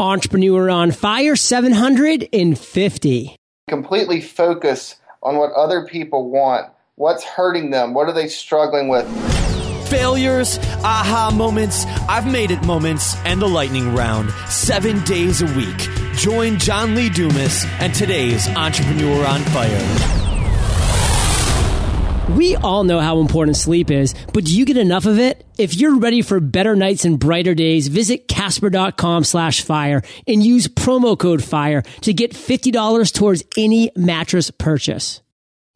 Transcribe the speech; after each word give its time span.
Entrepreneur 0.00 0.70
on 0.70 0.90
Fire 0.92 1.36
750. 1.36 3.36
Completely 3.68 4.22
focus 4.22 4.96
on 5.22 5.36
what 5.36 5.52
other 5.52 5.86
people 5.86 6.30
want. 6.30 6.72
What's 6.94 7.22
hurting 7.22 7.68
them? 7.68 7.92
What 7.92 8.08
are 8.08 8.12
they 8.12 8.28
struggling 8.28 8.88
with? 8.88 9.06
Failures, 9.90 10.58
aha 10.82 11.30
moments, 11.36 11.84
I've 12.08 12.26
made 12.26 12.50
it 12.50 12.64
moments, 12.64 13.14
and 13.26 13.42
the 13.42 13.48
lightning 13.48 13.94
round. 13.94 14.30
Seven 14.48 15.04
days 15.04 15.42
a 15.42 15.46
week. 15.54 15.86
Join 16.14 16.58
John 16.58 16.94
Lee 16.94 17.10
Dumas 17.10 17.66
and 17.78 17.94
today's 17.94 18.48
Entrepreneur 18.48 19.26
on 19.26 19.42
Fire. 19.42 20.19
We 22.30 22.54
all 22.54 22.84
know 22.84 23.00
how 23.00 23.18
important 23.18 23.56
sleep 23.56 23.90
is, 23.90 24.14
but 24.32 24.44
do 24.44 24.56
you 24.56 24.64
get 24.64 24.76
enough 24.76 25.04
of 25.04 25.18
it? 25.18 25.44
If 25.58 25.74
you're 25.74 25.98
ready 25.98 26.22
for 26.22 26.38
better 26.38 26.76
nights 26.76 27.04
and 27.04 27.18
brighter 27.18 27.56
days, 27.56 27.88
visit 27.88 28.28
casper.com 28.28 29.24
slash 29.24 29.62
fire 29.62 30.02
and 30.28 30.40
use 30.40 30.68
promo 30.68 31.18
code 31.18 31.42
FIRE 31.42 31.82
to 32.02 32.12
get 32.12 32.32
$50 32.32 33.12
towards 33.12 33.42
any 33.56 33.90
mattress 33.96 34.52
purchase. 34.52 35.22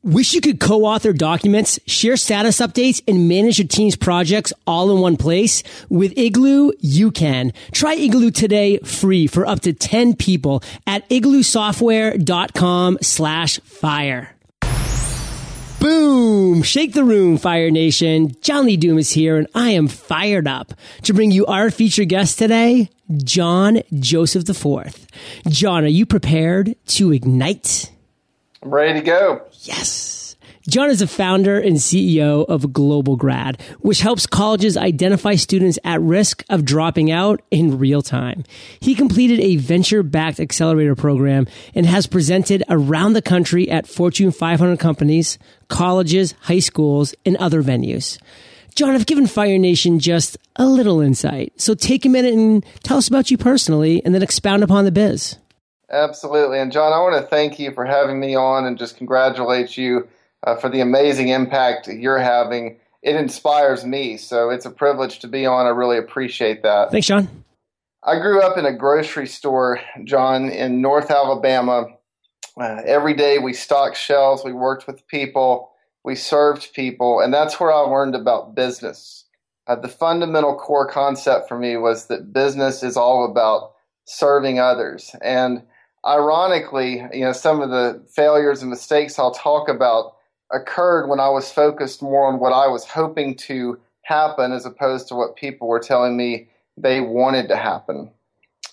Wish 0.04 0.32
you 0.32 0.40
could 0.40 0.60
co-author 0.60 1.12
documents, 1.12 1.80
share 1.86 2.16
status 2.16 2.58
updates, 2.58 3.02
and 3.08 3.26
manage 3.26 3.58
your 3.58 3.66
team's 3.66 3.96
projects 3.96 4.52
all 4.64 4.94
in 4.94 5.00
one 5.00 5.16
place? 5.16 5.64
With 5.88 6.16
Igloo, 6.16 6.70
you 6.78 7.10
can. 7.10 7.52
Try 7.72 7.94
Igloo 7.94 8.30
today 8.30 8.78
free 8.78 9.26
for 9.26 9.44
up 9.44 9.60
to 9.60 9.72
10 9.72 10.14
people 10.14 10.62
at 10.86 11.08
igloosoftware.com 11.08 12.98
slash 13.00 13.58
fire. 13.60 14.33
Boom! 15.84 16.62
Shake 16.62 16.94
the 16.94 17.04
room, 17.04 17.36
Fire 17.36 17.70
Nation. 17.70 18.34
John 18.40 18.64
Lee 18.64 18.78
is 18.78 19.10
here, 19.10 19.36
and 19.36 19.46
I 19.54 19.72
am 19.72 19.86
fired 19.86 20.48
up 20.48 20.72
to 21.02 21.12
bring 21.12 21.30
you 21.30 21.44
our 21.44 21.70
featured 21.70 22.08
guest 22.08 22.38
today, 22.38 22.88
John 23.18 23.82
Joseph 23.92 24.48
IV. 24.48 25.06
John, 25.46 25.84
are 25.84 25.88
you 25.88 26.06
prepared 26.06 26.74
to 26.86 27.12
ignite? 27.12 27.92
I'm 28.62 28.70
ready 28.70 28.98
to 28.98 29.04
go. 29.04 29.42
Yes. 29.60 30.23
John 30.66 30.88
is 30.88 31.00
the 31.00 31.06
founder 31.06 31.60
and 31.60 31.76
CEO 31.76 32.46
of 32.46 32.72
Global 32.72 33.16
Grad, 33.16 33.60
which 33.80 34.00
helps 34.00 34.26
colleges 34.26 34.78
identify 34.78 35.34
students 35.34 35.78
at 35.84 36.00
risk 36.00 36.42
of 36.48 36.64
dropping 36.64 37.10
out 37.10 37.42
in 37.50 37.78
real 37.78 38.00
time. 38.00 38.44
He 38.80 38.94
completed 38.94 39.40
a 39.40 39.56
venture 39.56 40.02
backed 40.02 40.40
accelerator 40.40 40.94
program 40.94 41.46
and 41.74 41.84
has 41.84 42.06
presented 42.06 42.64
around 42.70 43.12
the 43.12 43.20
country 43.20 43.70
at 43.70 43.86
Fortune 43.86 44.32
500 44.32 44.78
companies, 44.78 45.38
colleges, 45.68 46.34
high 46.40 46.60
schools, 46.60 47.14
and 47.26 47.36
other 47.36 47.62
venues. 47.62 48.18
John, 48.74 48.94
I've 48.94 49.06
given 49.06 49.26
Fire 49.26 49.58
Nation 49.58 49.98
just 49.98 50.38
a 50.56 50.66
little 50.66 51.02
insight. 51.02 51.52
So 51.60 51.74
take 51.74 52.06
a 52.06 52.08
minute 52.08 52.32
and 52.32 52.64
tell 52.82 52.96
us 52.96 53.08
about 53.08 53.30
you 53.30 53.36
personally 53.36 54.02
and 54.02 54.14
then 54.14 54.22
expound 54.22 54.64
upon 54.64 54.86
the 54.86 54.92
biz. 54.92 55.36
Absolutely. 55.90 56.58
And 56.58 56.72
John, 56.72 56.94
I 56.94 57.00
want 57.00 57.22
to 57.22 57.28
thank 57.28 57.58
you 57.58 57.72
for 57.72 57.84
having 57.84 58.18
me 58.18 58.34
on 58.34 58.64
and 58.64 58.78
just 58.78 58.96
congratulate 58.96 59.76
you 59.76 60.08
uh, 60.46 60.56
for 60.56 60.68
the 60.68 60.80
amazing 60.80 61.28
impact 61.28 61.88
you're 61.88 62.18
having. 62.18 62.78
It 63.02 63.16
inspires 63.16 63.84
me, 63.84 64.16
so 64.16 64.50
it's 64.50 64.64
a 64.64 64.70
privilege 64.70 65.18
to 65.20 65.28
be 65.28 65.44
on. 65.46 65.66
I 65.66 65.70
really 65.70 65.98
appreciate 65.98 66.62
that. 66.62 66.90
Thanks, 66.90 67.06
John. 67.06 67.28
I 68.02 68.18
grew 68.18 68.42
up 68.42 68.58
in 68.58 68.66
a 68.66 68.72
grocery 68.72 69.26
store, 69.26 69.80
John, 70.04 70.50
in 70.50 70.80
North 70.80 71.10
Alabama. 71.10 71.86
Uh, 72.60 72.82
every 72.86 73.14
day 73.14 73.38
we 73.38 73.52
stocked 73.52 73.96
shelves, 73.96 74.44
we 74.44 74.52
worked 74.52 74.86
with 74.86 75.06
people, 75.08 75.70
we 76.04 76.14
served 76.14 76.72
people, 76.74 77.20
and 77.20 77.32
that's 77.32 77.58
where 77.58 77.72
I 77.72 77.78
learned 77.78 78.14
about 78.14 78.54
business. 78.54 79.24
Uh, 79.66 79.76
the 79.76 79.88
fundamental 79.88 80.54
core 80.54 80.86
concept 80.86 81.48
for 81.48 81.58
me 81.58 81.76
was 81.76 82.06
that 82.06 82.32
business 82.32 82.82
is 82.82 82.96
all 82.96 83.24
about 83.24 83.72
serving 84.04 84.60
others. 84.60 85.16
And 85.22 85.62
ironically, 86.06 87.02
you 87.12 87.24
know, 87.24 87.32
some 87.32 87.62
of 87.62 87.70
the 87.70 88.04
failures 88.14 88.60
and 88.60 88.70
mistakes 88.70 89.18
I'll 89.18 89.32
talk 89.32 89.68
about 89.68 90.13
occurred 90.54 91.08
when 91.08 91.20
I 91.20 91.28
was 91.28 91.50
focused 91.50 92.02
more 92.02 92.26
on 92.26 92.38
what 92.38 92.52
I 92.52 92.68
was 92.68 92.84
hoping 92.84 93.36
to 93.38 93.80
happen 94.02 94.52
as 94.52 94.66
opposed 94.66 95.08
to 95.08 95.14
what 95.14 95.36
people 95.36 95.68
were 95.68 95.80
telling 95.80 96.16
me 96.16 96.48
they 96.76 97.00
wanted 97.00 97.48
to 97.48 97.56
happen. 97.56 98.10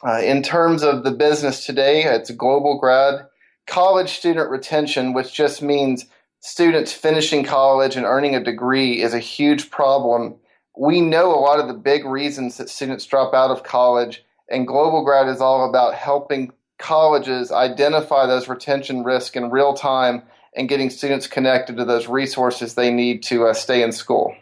Uh, 0.03 0.19
in 0.19 0.41
terms 0.41 0.83
of 0.83 1.03
the 1.03 1.11
business 1.11 1.65
today, 1.65 2.03
it's 2.03 2.31
global 2.31 2.77
grad 2.79 3.27
college 3.67 4.09
student 4.09 4.49
retention, 4.49 5.13
which 5.13 5.33
just 5.33 5.61
means 5.61 6.05
students 6.41 6.91
finishing 6.91 7.43
college 7.43 7.95
and 7.95 8.05
earning 8.05 8.35
a 8.35 8.43
degree, 8.43 9.01
is 9.01 9.13
a 9.13 9.19
huge 9.19 9.69
problem. 9.69 10.35
We 10.77 11.01
know 11.01 11.33
a 11.33 11.39
lot 11.39 11.59
of 11.59 11.67
the 11.67 11.73
big 11.73 12.03
reasons 12.05 12.57
that 12.57 12.69
students 12.69 13.05
drop 13.05 13.33
out 13.33 13.51
of 13.51 13.63
college, 13.63 14.25
and 14.49 14.67
global 14.67 15.05
grad 15.05 15.27
is 15.27 15.39
all 15.39 15.69
about 15.69 15.93
helping 15.93 16.51
colleges 16.79 17.51
identify 17.51 18.25
those 18.25 18.49
retention 18.49 19.03
risks 19.03 19.35
in 19.35 19.51
real 19.51 19.73
time 19.73 20.23
and 20.55 20.69
getting 20.69 20.89
students 20.89 21.27
connected 21.27 21.77
to 21.77 21.85
those 21.85 22.07
resources 22.07 22.73
they 22.73 22.91
need 22.91 23.23
to 23.23 23.47
uh, 23.47 23.53
stay 23.53 23.83
in 23.83 23.91
school. 23.91 24.35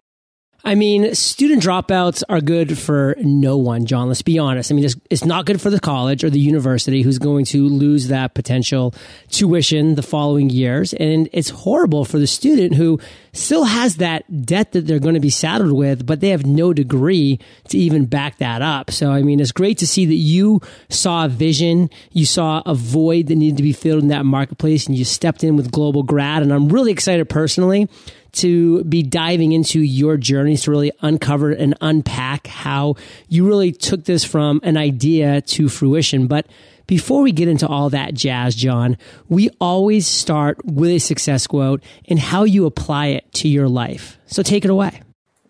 I 0.63 0.75
mean, 0.75 1.15
student 1.15 1.63
dropouts 1.63 2.21
are 2.27 2.41
good 2.41 2.77
for 2.77 3.15
no 3.19 3.57
one, 3.57 3.85
John. 3.85 4.09
Let's 4.09 4.21
be 4.21 4.37
honest. 4.37 4.71
I 4.71 4.75
mean, 4.75 4.83
it's, 4.83 4.95
it's, 5.09 5.23
not 5.23 5.45
good 5.45 5.61
for 5.61 5.69
the 5.69 5.79
college 5.79 6.23
or 6.23 6.29
the 6.29 6.39
university 6.39 7.01
who's 7.01 7.17
going 7.17 7.45
to 7.45 7.67
lose 7.67 8.09
that 8.09 8.33
potential 8.33 8.93
tuition 9.29 9.95
the 9.95 10.01
following 10.01 10.49
years. 10.49 10.93
And 10.93 11.29
it's 11.31 11.49
horrible 11.49 12.03
for 12.03 12.19
the 12.19 12.27
student 12.27 12.75
who 12.75 12.99
still 13.31 13.63
has 13.63 13.97
that 13.97 14.45
debt 14.45 14.73
that 14.73 14.87
they're 14.87 14.99
going 14.99 15.13
to 15.13 15.21
be 15.21 15.29
saddled 15.29 15.71
with, 15.71 16.05
but 16.05 16.19
they 16.19 16.29
have 16.29 16.45
no 16.45 16.73
degree 16.73 17.39
to 17.69 17.77
even 17.77 18.05
back 18.05 18.37
that 18.39 18.61
up. 18.61 18.91
So, 18.91 19.11
I 19.11 19.21
mean, 19.21 19.39
it's 19.39 19.51
great 19.51 19.77
to 19.77 19.87
see 19.87 20.05
that 20.07 20.13
you 20.15 20.61
saw 20.89 21.25
a 21.25 21.29
vision, 21.29 21.89
you 22.11 22.25
saw 22.25 22.63
a 22.65 22.75
void 22.75 23.27
that 23.27 23.35
needed 23.35 23.57
to 23.57 23.63
be 23.63 23.73
filled 23.73 24.01
in 24.01 24.09
that 24.09 24.25
marketplace, 24.25 24.87
and 24.87 24.97
you 24.97 25.05
stepped 25.05 25.43
in 25.43 25.55
with 25.55 25.71
Global 25.71 26.03
Grad. 26.03 26.41
And 26.41 26.51
I'm 26.51 26.69
really 26.69 26.91
excited 26.91 27.29
personally 27.29 27.87
to 28.33 28.83
be 28.83 29.03
diving 29.03 29.51
into 29.51 29.81
your 29.81 30.17
journeys 30.17 30.63
to 30.63 30.71
really 30.71 30.91
uncover 31.01 31.51
and 31.51 31.75
unpack 31.81 32.47
how 32.47 32.95
you 33.27 33.47
really 33.47 33.71
took 33.71 34.05
this 34.05 34.23
from 34.23 34.59
an 34.63 34.77
idea 34.77 35.41
to 35.41 35.69
fruition. 35.69 36.27
But 36.27 36.47
before 36.87 37.21
we 37.21 37.31
get 37.31 37.47
into 37.47 37.67
all 37.67 37.91
that 37.91 38.15
jazz, 38.15 38.55
John, 38.55 38.97
we 39.27 39.49
always 39.61 40.07
start 40.07 40.57
with 40.65 40.89
a 40.89 40.99
success 40.99 41.45
quote 41.45 41.83
and 42.07 42.17
how 42.17 42.45
you 42.45 42.65
apply 42.65 43.07
it 43.07 43.31
to 43.33 43.47
your 43.47 43.69
life. 43.69 44.17
So 44.25 44.41
take 44.41 44.65
it 44.65 44.71
away. 44.71 45.01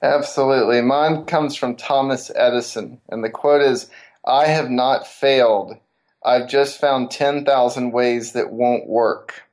Absolutely. 0.01 0.81
Mine 0.81 1.25
comes 1.25 1.55
from 1.55 1.75
Thomas 1.75 2.31
Edison, 2.35 2.99
and 3.09 3.23
the 3.23 3.29
quote 3.29 3.61
is 3.61 3.89
I 4.25 4.47
have 4.47 4.69
not 4.69 5.07
failed. 5.07 5.75
I've 6.23 6.49
just 6.49 6.79
found 6.79 7.11
10,000 7.11 7.91
ways 7.91 8.33
that 8.33 8.51
won't 8.51 8.87
work. 8.87 9.43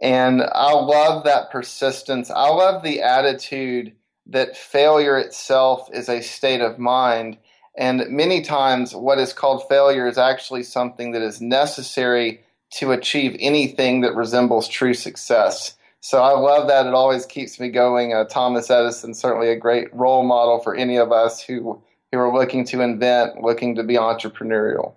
And 0.00 0.42
I 0.42 0.72
love 0.72 1.24
that 1.24 1.50
persistence. 1.50 2.30
I 2.30 2.48
love 2.48 2.82
the 2.82 3.02
attitude 3.02 3.92
that 4.26 4.56
failure 4.56 5.18
itself 5.18 5.88
is 5.92 6.08
a 6.08 6.22
state 6.22 6.60
of 6.60 6.78
mind. 6.78 7.36
And 7.76 8.08
many 8.08 8.42
times, 8.42 8.94
what 8.94 9.18
is 9.18 9.32
called 9.32 9.68
failure 9.68 10.06
is 10.06 10.18
actually 10.18 10.62
something 10.62 11.12
that 11.12 11.22
is 11.22 11.40
necessary 11.40 12.40
to 12.74 12.92
achieve 12.92 13.36
anything 13.40 14.00
that 14.02 14.14
resembles 14.14 14.68
true 14.68 14.94
success. 14.94 15.74
So 16.00 16.22
I 16.22 16.32
love 16.32 16.68
that. 16.68 16.86
It 16.86 16.94
always 16.94 17.26
keeps 17.26 17.60
me 17.60 17.68
going. 17.68 18.14
Uh, 18.14 18.24
Thomas 18.24 18.70
Edison, 18.70 19.12
certainly 19.12 19.50
a 19.50 19.56
great 19.56 19.92
role 19.94 20.22
model 20.22 20.60
for 20.60 20.74
any 20.74 20.96
of 20.96 21.12
us 21.12 21.42
who, 21.42 21.82
who 22.10 22.18
are 22.18 22.32
looking 22.32 22.64
to 22.66 22.80
invent, 22.80 23.42
looking 23.42 23.74
to 23.74 23.82
be 23.82 23.94
entrepreneurial. 23.94 24.94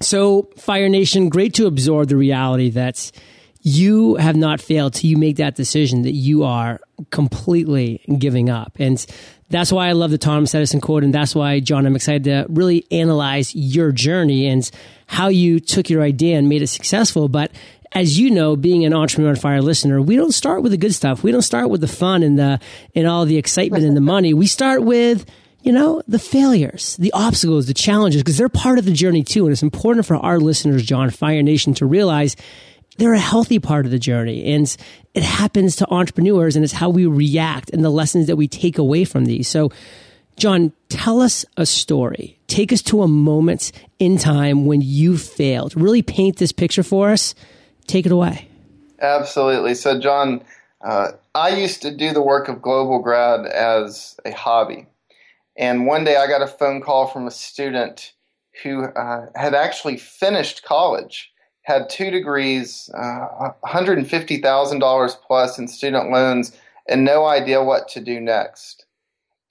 So, 0.00 0.48
Fire 0.56 0.88
Nation, 0.88 1.28
great 1.28 1.52
to 1.54 1.66
absorb 1.66 2.08
the 2.08 2.16
reality 2.16 2.70
that 2.70 3.12
you 3.62 4.14
have 4.16 4.36
not 4.36 4.60
failed 4.60 4.94
till 4.94 5.10
you 5.10 5.16
make 5.16 5.36
that 5.36 5.54
decision 5.54 6.02
that 6.02 6.12
you 6.12 6.44
are 6.44 6.80
completely 7.10 8.02
giving 8.18 8.48
up. 8.48 8.72
And 8.78 9.04
that's 9.50 9.70
why 9.72 9.88
I 9.88 9.92
love 9.92 10.10
the 10.10 10.18
Thomas 10.18 10.54
Edison 10.54 10.80
quote. 10.80 11.04
And 11.04 11.12
that's 11.12 11.34
why, 11.34 11.60
John, 11.60 11.84
I'm 11.84 11.96
excited 11.96 12.24
to 12.24 12.46
really 12.48 12.86
analyze 12.90 13.54
your 13.54 13.92
journey 13.92 14.46
and 14.46 14.68
how 15.06 15.28
you 15.28 15.60
took 15.60 15.90
your 15.90 16.02
idea 16.02 16.38
and 16.38 16.48
made 16.48 16.62
it 16.62 16.68
successful. 16.68 17.28
But 17.28 17.50
as 17.92 18.18
you 18.18 18.30
know, 18.30 18.56
being 18.56 18.84
an 18.84 18.94
Entrepreneur 18.94 19.30
on 19.30 19.36
Fire 19.36 19.60
listener, 19.60 20.00
we 20.00 20.16
don't 20.16 20.32
start 20.32 20.62
with 20.62 20.72
the 20.72 20.78
good 20.78 20.94
stuff. 20.94 21.22
We 21.22 21.32
don't 21.32 21.42
start 21.42 21.68
with 21.68 21.80
the 21.80 21.88
fun 21.88 22.22
and 22.22 22.38
the, 22.38 22.60
and 22.94 23.06
all 23.06 23.26
the 23.26 23.36
excitement 23.36 23.84
and 23.84 23.96
the 23.96 24.00
money. 24.00 24.32
We 24.32 24.46
start 24.46 24.84
with, 24.84 25.26
you 25.62 25.72
know, 25.72 26.00
the 26.06 26.20
failures, 26.20 26.96
the 26.96 27.12
obstacles, 27.12 27.66
the 27.66 27.74
challenges, 27.74 28.22
because 28.22 28.38
they're 28.38 28.48
part 28.48 28.78
of 28.78 28.84
the 28.84 28.92
journey 28.92 29.24
too. 29.24 29.44
And 29.44 29.52
it's 29.52 29.62
important 29.62 30.06
for 30.06 30.16
our 30.16 30.38
listeners, 30.38 30.84
John, 30.84 31.10
Fire 31.10 31.42
Nation, 31.42 31.74
to 31.74 31.86
realize 31.86 32.36
they're 33.00 33.14
a 33.14 33.18
healthy 33.18 33.58
part 33.58 33.86
of 33.86 33.90
the 33.90 33.98
journey. 33.98 34.52
And 34.52 34.76
it 35.14 35.22
happens 35.22 35.76
to 35.76 35.90
entrepreneurs 35.90 36.54
and 36.54 36.64
it's 36.64 36.74
how 36.74 36.90
we 36.90 37.06
react 37.06 37.70
and 37.70 37.84
the 37.84 37.90
lessons 37.90 38.26
that 38.26 38.36
we 38.36 38.46
take 38.46 38.78
away 38.78 39.04
from 39.04 39.24
these. 39.24 39.48
So, 39.48 39.70
John, 40.36 40.72
tell 40.88 41.20
us 41.20 41.44
a 41.56 41.66
story. 41.66 42.38
Take 42.46 42.72
us 42.72 42.82
to 42.82 43.02
a 43.02 43.08
moment 43.08 43.72
in 43.98 44.18
time 44.18 44.66
when 44.66 44.80
you 44.82 45.18
failed. 45.18 45.74
Really 45.76 46.02
paint 46.02 46.36
this 46.36 46.52
picture 46.52 46.82
for 46.82 47.10
us. 47.10 47.34
Take 47.86 48.06
it 48.06 48.12
away. 48.12 48.48
Absolutely. 49.00 49.74
So, 49.74 49.98
John, 49.98 50.44
uh, 50.82 51.12
I 51.34 51.50
used 51.50 51.82
to 51.82 51.94
do 51.94 52.12
the 52.12 52.22
work 52.22 52.48
of 52.48 52.62
Global 52.62 53.00
Grad 53.00 53.46
as 53.46 54.18
a 54.24 54.32
hobby. 54.32 54.86
And 55.56 55.86
one 55.86 56.04
day 56.04 56.16
I 56.16 56.26
got 56.26 56.42
a 56.42 56.46
phone 56.46 56.80
call 56.80 57.06
from 57.06 57.26
a 57.26 57.30
student 57.30 58.12
who 58.62 58.84
uh, 58.84 59.26
had 59.34 59.54
actually 59.54 59.96
finished 59.96 60.64
college, 60.64 61.29
had 61.62 61.90
two 61.90 62.10
degrees, 62.10 62.90
uh, 62.94 63.50
$150,000 63.64 65.14
plus 65.26 65.58
in 65.58 65.68
student 65.68 66.10
loans, 66.10 66.52
and 66.88 67.04
no 67.04 67.26
idea 67.26 67.62
what 67.62 67.88
to 67.88 68.00
do 68.00 68.20
next. 68.20 68.86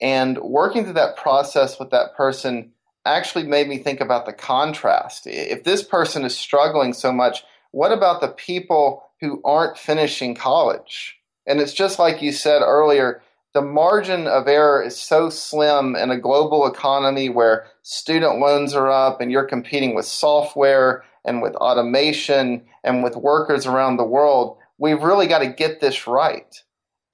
And 0.00 0.38
working 0.38 0.84
through 0.84 0.94
that 0.94 1.16
process 1.16 1.78
with 1.78 1.90
that 1.90 2.14
person 2.16 2.72
actually 3.04 3.44
made 3.44 3.68
me 3.68 3.78
think 3.78 4.00
about 4.00 4.26
the 4.26 4.32
contrast. 4.32 5.26
If 5.26 5.64
this 5.64 5.82
person 5.82 6.24
is 6.24 6.36
struggling 6.36 6.92
so 6.92 7.12
much, 7.12 7.44
what 7.70 7.92
about 7.92 8.20
the 8.20 8.28
people 8.28 9.04
who 9.20 9.40
aren't 9.44 9.78
finishing 9.78 10.34
college? 10.34 11.18
And 11.46 11.60
it's 11.60 11.72
just 11.72 11.98
like 11.98 12.22
you 12.22 12.32
said 12.32 12.62
earlier, 12.62 13.22
the 13.52 13.62
margin 13.62 14.26
of 14.26 14.46
error 14.46 14.82
is 14.82 15.00
so 15.00 15.28
slim 15.28 15.96
in 15.96 16.10
a 16.10 16.18
global 16.18 16.66
economy 16.66 17.28
where 17.28 17.66
student 17.82 18.38
loans 18.38 18.74
are 18.74 18.90
up 18.90 19.20
and 19.20 19.32
you're 19.32 19.44
competing 19.44 19.94
with 19.94 20.06
software 20.06 21.02
and 21.24 21.42
with 21.42 21.54
automation 21.56 22.62
and 22.84 23.02
with 23.02 23.16
workers 23.16 23.66
around 23.66 23.96
the 23.96 24.04
world. 24.04 24.56
We've 24.78 25.02
really 25.02 25.26
got 25.26 25.40
to 25.40 25.48
get 25.48 25.80
this 25.80 26.06
right. 26.06 26.54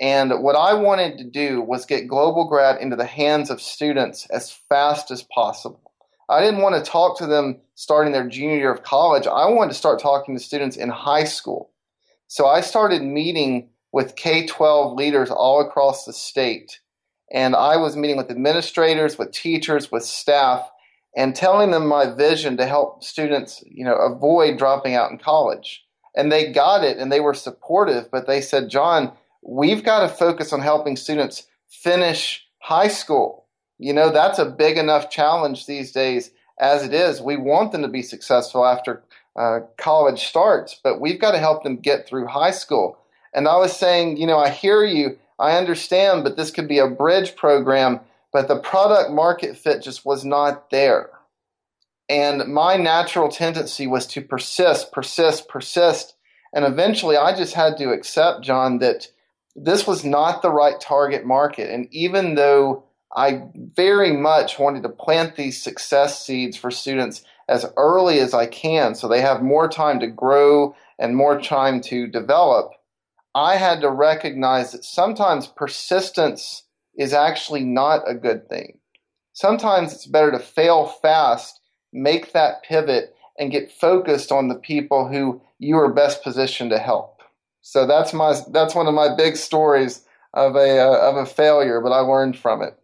And 0.00 0.42
what 0.42 0.56
I 0.56 0.74
wanted 0.74 1.18
to 1.18 1.24
do 1.24 1.62
was 1.62 1.86
get 1.86 2.06
Global 2.06 2.46
Grad 2.46 2.80
into 2.80 2.96
the 2.96 3.06
hands 3.06 3.50
of 3.50 3.60
students 3.60 4.26
as 4.30 4.50
fast 4.50 5.10
as 5.10 5.22
possible. 5.22 5.92
I 6.28 6.40
didn't 6.40 6.60
want 6.60 6.74
to 6.74 6.90
talk 6.90 7.18
to 7.18 7.26
them 7.26 7.60
starting 7.76 8.12
their 8.12 8.28
junior 8.28 8.56
year 8.56 8.72
of 8.72 8.82
college. 8.82 9.26
I 9.26 9.48
wanted 9.48 9.70
to 9.70 9.78
start 9.78 10.00
talking 10.00 10.36
to 10.36 10.42
students 10.42 10.76
in 10.76 10.88
high 10.88 11.24
school. 11.24 11.70
So 12.26 12.46
I 12.46 12.60
started 12.60 13.02
meeting 13.02 13.68
with 13.92 14.16
K 14.16 14.46
12 14.46 14.96
leaders 14.96 15.30
all 15.30 15.60
across 15.60 16.04
the 16.04 16.12
state. 16.12 16.80
And 17.32 17.56
I 17.56 17.76
was 17.76 17.96
meeting 17.96 18.16
with 18.16 18.30
administrators, 18.30 19.18
with 19.18 19.32
teachers, 19.32 19.90
with 19.90 20.04
staff, 20.04 20.68
and 21.16 21.34
telling 21.34 21.70
them 21.70 21.86
my 21.86 22.06
vision 22.14 22.58
to 22.58 22.66
help 22.66 23.02
students, 23.02 23.64
you 23.66 23.84
know, 23.84 23.96
avoid 23.96 24.58
dropping 24.58 24.94
out 24.94 25.10
in 25.10 25.18
college. 25.18 25.82
And 26.14 26.30
they 26.30 26.52
got 26.52 26.84
it 26.84 26.98
and 26.98 27.10
they 27.10 27.20
were 27.20 27.34
supportive, 27.34 28.10
but 28.10 28.26
they 28.26 28.40
said, 28.40 28.68
John, 28.68 29.12
we've 29.42 29.82
got 29.82 30.00
to 30.00 30.14
focus 30.14 30.52
on 30.52 30.60
helping 30.60 30.96
students 30.96 31.46
finish 31.68 32.46
high 32.58 32.88
school. 32.88 33.46
You 33.78 33.92
know, 33.92 34.10
that's 34.10 34.38
a 34.38 34.44
big 34.44 34.76
enough 34.78 35.10
challenge 35.10 35.66
these 35.66 35.92
days 35.92 36.30
as 36.60 36.82
it 36.82 36.94
is. 36.94 37.20
We 37.20 37.36
want 37.36 37.72
them 37.72 37.82
to 37.82 37.88
be 37.88 38.02
successful 38.02 38.64
after 38.64 39.02
uh, 39.36 39.60
college 39.76 40.26
starts, 40.26 40.80
but 40.82 41.00
we've 41.00 41.20
got 41.20 41.32
to 41.32 41.38
help 41.38 41.62
them 41.62 41.76
get 41.76 42.06
through 42.06 42.26
high 42.26 42.50
school. 42.50 42.98
And 43.34 43.46
I 43.46 43.56
was 43.56 43.76
saying, 43.76 44.16
you 44.16 44.26
know, 44.26 44.38
I 44.38 44.48
hear 44.48 44.84
you, 44.84 45.18
I 45.38 45.58
understand, 45.58 46.24
but 46.24 46.36
this 46.36 46.50
could 46.50 46.68
be 46.68 46.78
a 46.78 46.88
bridge 46.88 47.36
program, 47.36 48.00
but 48.36 48.48
the 48.48 48.60
product 48.60 49.10
market 49.10 49.56
fit 49.56 49.82
just 49.82 50.04
was 50.04 50.22
not 50.22 50.68
there. 50.68 51.08
And 52.06 52.52
my 52.52 52.76
natural 52.76 53.30
tendency 53.30 53.86
was 53.86 54.06
to 54.08 54.20
persist, 54.20 54.92
persist, 54.92 55.48
persist. 55.48 56.14
And 56.52 56.62
eventually 56.62 57.16
I 57.16 57.34
just 57.34 57.54
had 57.54 57.78
to 57.78 57.92
accept, 57.92 58.44
John, 58.44 58.80
that 58.80 59.06
this 59.54 59.86
was 59.86 60.04
not 60.04 60.42
the 60.42 60.50
right 60.50 60.78
target 60.78 61.24
market. 61.24 61.70
And 61.70 61.88
even 61.92 62.34
though 62.34 62.84
I 63.16 63.44
very 63.54 64.12
much 64.12 64.58
wanted 64.58 64.82
to 64.82 64.90
plant 64.90 65.36
these 65.36 65.62
success 65.62 66.22
seeds 66.22 66.58
for 66.58 66.70
students 66.70 67.24
as 67.48 67.64
early 67.78 68.20
as 68.20 68.34
I 68.34 68.44
can 68.44 68.94
so 68.94 69.08
they 69.08 69.22
have 69.22 69.40
more 69.40 69.66
time 69.66 69.98
to 70.00 70.08
grow 70.08 70.76
and 70.98 71.16
more 71.16 71.40
time 71.40 71.80
to 71.84 72.06
develop, 72.06 72.72
I 73.34 73.56
had 73.56 73.80
to 73.80 73.90
recognize 73.90 74.72
that 74.72 74.84
sometimes 74.84 75.46
persistence 75.46 76.64
is 76.96 77.12
actually 77.12 77.64
not 77.64 78.08
a 78.08 78.14
good 78.14 78.48
thing. 78.48 78.78
Sometimes 79.32 79.92
it's 79.92 80.06
better 80.06 80.30
to 80.30 80.38
fail 80.38 80.86
fast, 80.86 81.60
make 81.92 82.32
that 82.32 82.62
pivot, 82.62 83.14
and 83.38 83.50
get 83.50 83.70
focused 83.70 84.32
on 84.32 84.48
the 84.48 84.54
people 84.54 85.08
who 85.08 85.40
you 85.58 85.76
are 85.76 85.92
best 85.92 86.22
positioned 86.22 86.70
to 86.70 86.78
help. 86.78 87.20
So 87.60 87.86
that's 87.86 88.12
my 88.12 88.34
that's 88.50 88.74
one 88.74 88.86
of 88.86 88.94
my 88.94 89.14
big 89.14 89.36
stories 89.36 90.04
of 90.32 90.54
a 90.54 90.78
uh, 90.78 91.10
of 91.10 91.16
a 91.16 91.26
failure, 91.26 91.80
but 91.80 91.92
I 91.92 91.98
learned 91.98 92.38
from 92.38 92.62
it. 92.62 92.78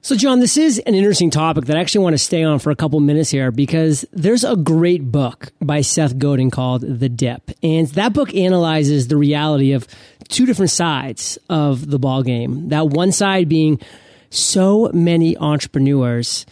So, 0.00 0.14
John, 0.14 0.38
this 0.38 0.56
is 0.56 0.78
an 0.80 0.94
interesting 0.94 1.28
topic 1.28 1.64
that 1.64 1.76
I 1.76 1.80
actually 1.80 2.04
want 2.04 2.14
to 2.14 2.18
stay 2.18 2.44
on 2.44 2.60
for 2.60 2.70
a 2.70 2.76
couple 2.76 3.00
minutes 3.00 3.30
here 3.30 3.50
because 3.50 4.04
there's 4.12 4.44
a 4.44 4.54
great 4.54 5.10
book 5.10 5.50
by 5.60 5.80
Seth 5.80 6.18
Godin 6.18 6.52
called 6.52 6.82
The 6.82 7.08
Dip. 7.08 7.50
And 7.64 7.88
that 7.88 8.12
book 8.12 8.32
analyzes 8.32 9.08
the 9.08 9.16
reality 9.16 9.72
of 9.72 9.88
two 10.28 10.46
different 10.46 10.70
sides 10.70 11.38
of 11.48 11.90
the 11.90 11.98
ball 11.98 12.22
game. 12.22 12.68
That 12.68 12.88
one 12.88 13.12
side 13.12 13.48
being 13.48 13.80
so 14.30 14.90
many 14.92 15.36
entrepreneurs 15.36 16.46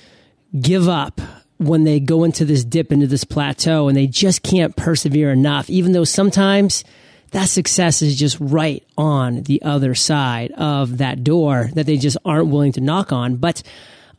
give 0.59 0.89
up 0.89 1.21
when 1.59 1.85
they 1.85 2.01
go 2.01 2.25
into 2.25 2.45
this 2.45 2.65
dip, 2.65 2.93
into 2.93 3.07
this 3.07 3.25
plateau, 3.25 3.89
and 3.89 3.97
they 3.97 4.07
just 4.07 4.43
can't 4.43 4.77
persevere 4.77 5.31
enough, 5.31 5.71
even 5.71 5.93
though 5.93 6.05
sometimes 6.05 6.85
that 7.31 7.49
success 7.49 8.03
is 8.03 8.17
just 8.17 8.37
right 8.41 8.85
on 8.97 9.43
the 9.43 9.61
other 9.63 9.95
side 9.95 10.53
of 10.53 10.99
that 10.99 11.25
door 11.25 11.71
that 11.75 11.87
they 11.87 11.97
just 11.97 12.17
aren't 12.25 12.49
willing 12.49 12.73
to 12.73 12.81
knock 12.81 13.13
on. 13.13 13.37
But 13.37 13.63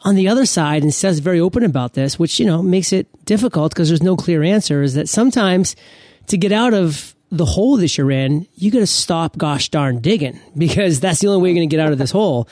on 0.02 0.16
the 0.16 0.28
other 0.28 0.46
side, 0.46 0.84
and 0.84 0.94
Seth's 0.94 1.20
very 1.20 1.40
open 1.40 1.64
about 1.64 1.94
this, 1.94 2.20
which, 2.20 2.40
you 2.40 2.46
know, 2.46 2.62
makes 2.62 2.94
it 2.94 3.08
difficult 3.26 3.72
because 3.74 3.88
there's 3.88 4.04
no 4.04 4.16
clear 4.16 4.44
answer, 4.44 4.82
is 4.82 4.94
that 4.96 5.10
sometimes 5.10 5.76
to 6.28 6.38
get 6.38 6.52
out 6.52 6.74
of 6.74 7.16
the 7.32 7.46
hole 7.46 7.78
that 7.78 7.98
you're 7.98 8.12
in, 8.12 8.48
you 8.56 8.72
got 8.72 8.80
to 8.80 8.88
stop 8.88 9.38
gosh 9.38 9.70
darn 9.70 10.00
digging 10.00 10.40
because 10.58 11.00
that's 11.02 11.20
the 11.20 11.28
only 11.28 11.42
way 11.42 11.50
you're 11.50 11.58
going 11.58 11.70
to 11.70 11.76
get 11.76 11.86
out 11.86 11.92
of 11.92 11.98
this 11.98 12.12
hole. 12.12 12.48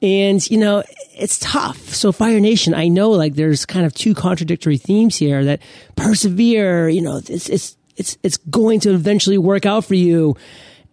And, 0.00 0.48
you 0.48 0.58
know, 0.58 0.84
it's 1.14 1.38
tough. 1.40 1.92
So 1.92 2.12
Fire 2.12 2.38
Nation, 2.38 2.72
I 2.72 2.88
know 2.88 3.10
like 3.10 3.34
there's 3.34 3.66
kind 3.66 3.84
of 3.84 3.94
two 3.94 4.14
contradictory 4.14 4.76
themes 4.76 5.16
here 5.16 5.44
that 5.44 5.60
persevere, 5.96 6.88
you 6.88 7.02
know, 7.02 7.16
it's, 7.16 7.48
it's 7.48 7.76
it's 7.96 8.16
it's 8.22 8.36
going 8.36 8.80
to 8.80 8.94
eventually 8.94 9.38
work 9.38 9.66
out 9.66 9.84
for 9.84 9.94
you 9.94 10.36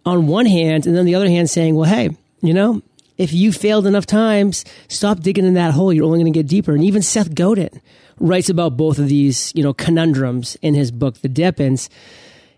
on 0.04 0.26
one 0.26 0.46
hand, 0.46 0.86
and 0.86 0.96
then 0.96 1.04
the 1.04 1.14
other 1.14 1.28
hand 1.28 1.48
saying, 1.48 1.74
well, 1.74 1.88
hey, 1.88 2.10
you 2.42 2.52
know, 2.52 2.82
if 3.16 3.32
you 3.32 3.52
failed 3.52 3.86
enough 3.86 4.06
times, 4.06 4.64
stop 4.88 5.20
digging 5.20 5.46
in 5.46 5.54
that 5.54 5.72
hole. 5.72 5.92
You're 5.92 6.04
only 6.04 6.18
going 6.18 6.32
to 6.32 6.38
get 6.38 6.48
deeper. 6.48 6.74
And 6.74 6.84
even 6.84 7.02
Seth 7.02 7.34
Godin 7.34 7.80
writes 8.18 8.48
about 8.48 8.76
both 8.76 8.98
of 8.98 9.08
these, 9.08 9.52
you 9.54 9.62
know, 9.62 9.72
conundrums 9.72 10.56
in 10.62 10.74
his 10.74 10.90
book, 10.90 11.18
The 11.18 11.28
Dip. 11.28 11.60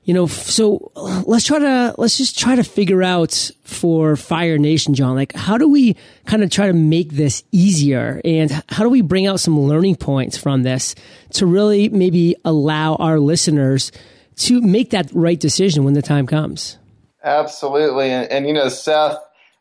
You 0.09 0.15
know, 0.15 0.27
so 0.27 0.91
let's 1.27 1.45
try 1.45 1.59
to, 1.59 1.95
let's 1.99 2.17
just 2.17 2.39
try 2.39 2.57
to 2.57 2.65
figure 2.65 3.03
out 3.03 3.51
for 3.65 4.17
Fire 4.17 4.57
Nation, 4.57 4.95
John, 4.95 5.15
like 5.15 5.35
how 5.35 5.59
do 5.59 5.69
we 5.69 5.97
kind 6.25 6.43
of 6.43 6.49
try 6.49 6.67
to 6.67 6.73
make 6.73 7.13
this 7.13 7.45
easier? 7.53 8.23
And 8.25 8.51
how 8.71 8.85
do 8.85 8.89
we 8.89 9.03
bring 9.03 9.27
out 9.27 9.39
some 9.39 9.61
learning 9.61 9.97
points 9.97 10.39
from 10.39 10.63
this 10.63 10.95
to 11.35 11.45
really 11.45 11.91
maybe 11.91 12.37
allow 12.43 12.95
our 12.95 13.19
listeners 13.19 13.93
to 14.39 14.61
make 14.61 14.91
that 14.91 15.11
right 15.13 15.39
decision 15.39 15.85
when 15.85 15.95
the 15.95 16.03
time 16.03 16.27
comes. 16.27 16.79
Absolutely. 17.23 18.11
And, 18.11 18.31
and 18.31 18.47
you 18.47 18.55
know, 18.55 18.69
Seth, 18.69 19.19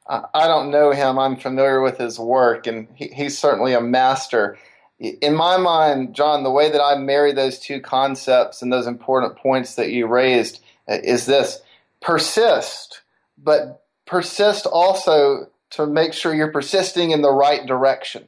I 0.08 0.48
don't 0.48 0.72
know 0.72 0.92
him. 0.92 1.20
I'm 1.20 1.36
familiar 1.36 1.82
with 1.82 1.98
his 1.98 2.18
work, 2.18 2.66
and 2.66 2.88
he, 2.96 3.08
he's 3.08 3.38
certainly 3.38 3.74
a 3.74 3.82
master. 3.82 4.58
In 5.00 5.36
my 5.36 5.58
mind, 5.58 6.16
John, 6.16 6.44
the 6.44 6.51
way 6.51 6.72
that 6.72 6.82
I 6.82 6.98
marry 6.98 7.32
those 7.32 7.60
two 7.60 7.80
concepts 7.82 8.62
and 8.62 8.74
those 8.74 8.88
important 8.88 9.38
points 9.38 9.75
that 9.75 9.92
you 9.92 10.08
raised 10.08 10.60
uh, 10.89 10.98
is 11.04 11.25
this 11.25 11.62
persist, 12.01 13.01
but 13.38 13.84
persist 14.06 14.66
also 14.66 15.50
to 15.72 15.86
make 15.86 16.13
sure 16.13 16.34
you're 16.34 16.51
persisting 16.51 17.12
in 17.12 17.22
the 17.22 17.32
right 17.32 17.66
direction. 17.66 18.27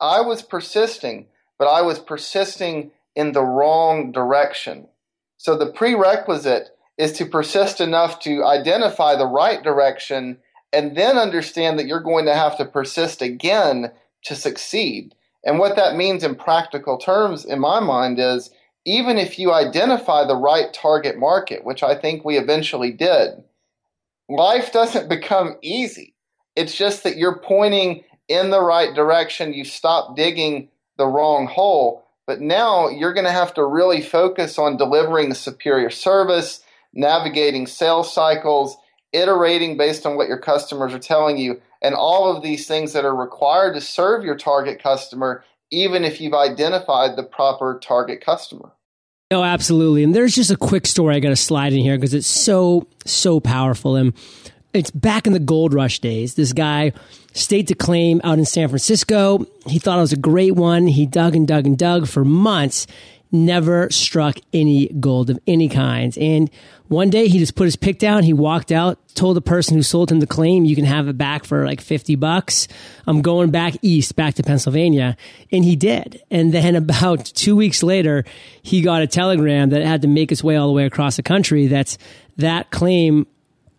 I 0.00 0.20
was 0.22 0.42
persisting, 0.42 1.26
but 1.58 1.66
I 1.66 1.82
was 1.82 1.98
persisting 1.98 2.92
in 3.14 3.32
the 3.32 3.44
wrong 3.44 4.12
direction. 4.12 4.88
So 5.36 5.56
the 5.56 5.72
prerequisite 5.72 6.70
is 6.96 7.12
to 7.12 7.26
persist 7.26 7.80
enough 7.80 8.20
to 8.20 8.44
identify 8.44 9.16
the 9.16 9.26
right 9.26 9.62
direction 9.62 10.38
and 10.72 10.96
then 10.96 11.18
understand 11.18 11.78
that 11.78 11.86
you're 11.86 12.00
going 12.00 12.26
to 12.26 12.34
have 12.34 12.56
to 12.58 12.64
persist 12.64 13.20
again 13.22 13.92
to 14.24 14.34
succeed. 14.34 15.14
And 15.44 15.58
what 15.58 15.76
that 15.76 15.96
means 15.96 16.24
in 16.24 16.34
practical 16.34 16.98
terms, 16.98 17.44
in 17.44 17.60
my 17.60 17.80
mind, 17.80 18.18
is 18.18 18.50
even 18.84 19.18
if 19.18 19.38
you 19.38 19.52
identify 19.52 20.24
the 20.24 20.36
right 20.36 20.72
target 20.72 21.18
market, 21.18 21.64
which 21.64 21.82
I 21.82 21.94
think 21.94 22.24
we 22.24 22.38
eventually 22.38 22.92
did, 22.92 23.42
life 24.28 24.72
doesn't 24.72 25.08
become 25.08 25.56
easy. 25.62 26.14
It's 26.56 26.74
just 26.74 27.02
that 27.04 27.16
you're 27.16 27.40
pointing 27.40 28.04
in 28.28 28.50
the 28.50 28.62
right 28.62 28.94
direction. 28.94 29.52
You 29.52 29.64
stop 29.64 30.16
digging 30.16 30.68
the 30.96 31.06
wrong 31.06 31.46
hole. 31.46 32.04
But 32.26 32.40
now 32.40 32.88
you're 32.88 33.12
going 33.12 33.26
to 33.26 33.32
have 33.32 33.52
to 33.54 33.64
really 33.64 34.00
focus 34.00 34.58
on 34.58 34.78
delivering 34.78 35.34
superior 35.34 35.90
service, 35.90 36.60
navigating 36.94 37.66
sales 37.66 38.12
cycles, 38.12 38.76
iterating 39.14 39.76
based 39.76 40.04
on 40.04 40.16
what 40.16 40.28
your 40.28 40.38
customers 40.38 40.92
are 40.92 40.98
telling 40.98 41.38
you, 41.38 41.60
and 41.80 41.94
all 41.94 42.34
of 42.34 42.42
these 42.42 42.66
things 42.66 42.92
that 42.92 43.04
are 43.04 43.14
required 43.14 43.74
to 43.74 43.80
serve 43.80 44.24
your 44.24 44.36
target 44.36 44.82
customer, 44.82 45.44
even 45.70 46.04
if 46.04 46.20
you've 46.20 46.34
identified 46.34 47.16
the 47.16 47.22
proper 47.22 47.78
target 47.82 48.20
customer. 48.24 48.72
No, 49.30 49.42
absolutely. 49.42 50.04
And 50.04 50.14
there's 50.14 50.34
just 50.34 50.50
a 50.50 50.56
quick 50.56 50.86
story 50.86 51.16
I 51.16 51.20
got 51.20 51.30
to 51.30 51.36
slide 51.36 51.72
in 51.72 51.80
here 51.80 51.96
because 51.96 52.14
it's 52.14 52.26
so, 52.26 52.86
so 53.06 53.40
powerful. 53.40 53.96
And 53.96 54.12
it's 54.74 54.90
back 54.90 55.26
in 55.26 55.32
the 55.32 55.38
gold 55.38 55.72
rush 55.72 56.00
days. 56.00 56.34
This 56.34 56.52
guy 56.52 56.92
staked 57.32 57.70
a 57.70 57.74
claim 57.74 58.20
out 58.22 58.38
in 58.38 58.44
San 58.44 58.68
Francisco. 58.68 59.46
He 59.66 59.78
thought 59.78 59.98
it 59.98 60.02
was 60.02 60.12
a 60.12 60.18
great 60.18 60.54
one. 60.54 60.86
He 60.86 61.06
dug 61.06 61.34
and 61.34 61.48
dug 61.48 61.66
and 61.66 61.78
dug 61.78 62.06
for 62.06 62.24
months, 62.24 62.86
never 63.34 63.90
struck 63.90 64.38
any 64.52 64.86
gold 64.88 65.28
of 65.28 65.38
any 65.46 65.68
kinds. 65.68 66.16
And 66.16 66.48
one 66.88 67.10
day 67.10 67.26
he 67.26 67.38
just 67.38 67.56
put 67.56 67.64
his 67.64 67.76
pick 67.76 67.98
down. 67.98 68.22
He 68.22 68.32
walked 68.32 68.70
out, 68.70 68.98
told 69.14 69.36
the 69.36 69.42
person 69.42 69.76
who 69.76 69.82
sold 69.82 70.12
him 70.12 70.20
the 70.20 70.26
claim, 70.26 70.64
you 70.64 70.76
can 70.76 70.84
have 70.84 71.08
it 71.08 71.18
back 71.18 71.44
for 71.44 71.66
like 71.66 71.80
50 71.80 72.14
bucks. 72.14 72.68
I'm 73.06 73.22
going 73.22 73.50
back 73.50 73.74
east, 73.82 74.14
back 74.16 74.34
to 74.34 74.42
Pennsylvania. 74.42 75.16
And 75.50 75.64
he 75.64 75.74
did. 75.76 76.22
And 76.30 76.54
then 76.54 76.76
about 76.76 77.24
two 77.24 77.56
weeks 77.56 77.82
later, 77.82 78.24
he 78.62 78.80
got 78.80 79.02
a 79.02 79.06
telegram 79.06 79.70
that 79.70 79.82
had 79.82 80.02
to 80.02 80.08
make 80.08 80.30
its 80.30 80.44
way 80.44 80.56
all 80.56 80.68
the 80.68 80.74
way 80.74 80.86
across 80.86 81.16
the 81.16 81.22
country. 81.22 81.66
That's 81.66 81.98
that 82.36 82.70
claim 82.70 83.26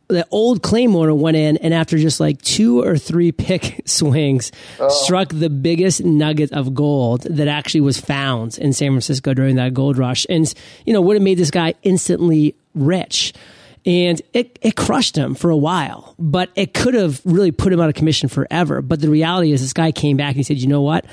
the 0.08 0.28
old 0.32 0.62
claim 0.62 0.96
owner 0.96 1.14
went 1.14 1.38
in 1.38 1.58
and 1.58 1.74
after 1.74 1.98
just 1.98 2.20
like 2.20 2.42
two 2.42 2.84
or 2.84 2.98
three 2.98 3.32
pick 3.32 3.82
swings 3.86 4.52
oh. 4.80 4.90
struck 4.90 5.30
the 5.30 5.50
biggest 5.50 6.04
nugget 6.04 6.52
of 6.52 6.74
gold 6.74 7.22
that 7.24 7.48
actually 7.48 7.82
was 7.82 8.00
found 8.00 8.58
in 8.58 8.74
San 8.74 8.92
Francisco 8.92 9.34
during 9.34 9.56
that 9.56 9.74
gold 9.74 9.98
rush. 9.98 10.26
And 10.30 10.52
you 10.86 10.94
know 10.94 11.02
would 11.02 11.16
have 11.16 11.24
made 11.24 11.38
this 11.38 11.52
guy 11.52 11.74
instantly 11.84 12.56
rich. 12.74 13.34
And 13.88 14.20
it, 14.34 14.58
it 14.64 14.76
crushed 14.76 15.16
him 15.16 15.36
for 15.36 15.52
a 15.52 15.58
while 15.58 16.16
but 16.18 16.50
it 16.56 16.74
could 16.74 16.96
have 16.96 17.22
really 17.24 17.52
put 17.52 17.72
him 17.72 17.80
out 17.80 17.90
of 17.90 17.96
commission 17.96 18.30
forever. 18.30 18.82
But 18.82 19.02
the 19.02 19.10
reality 19.10 19.52
is 19.52 19.62
this 19.62 19.74
guy 19.74 19.92
came 19.92 20.18
back 20.18 20.30
and 20.30 20.38
he 20.38 20.44
said 20.44 20.58
you 20.58 20.68
know 20.68 20.82
what? 20.82 21.06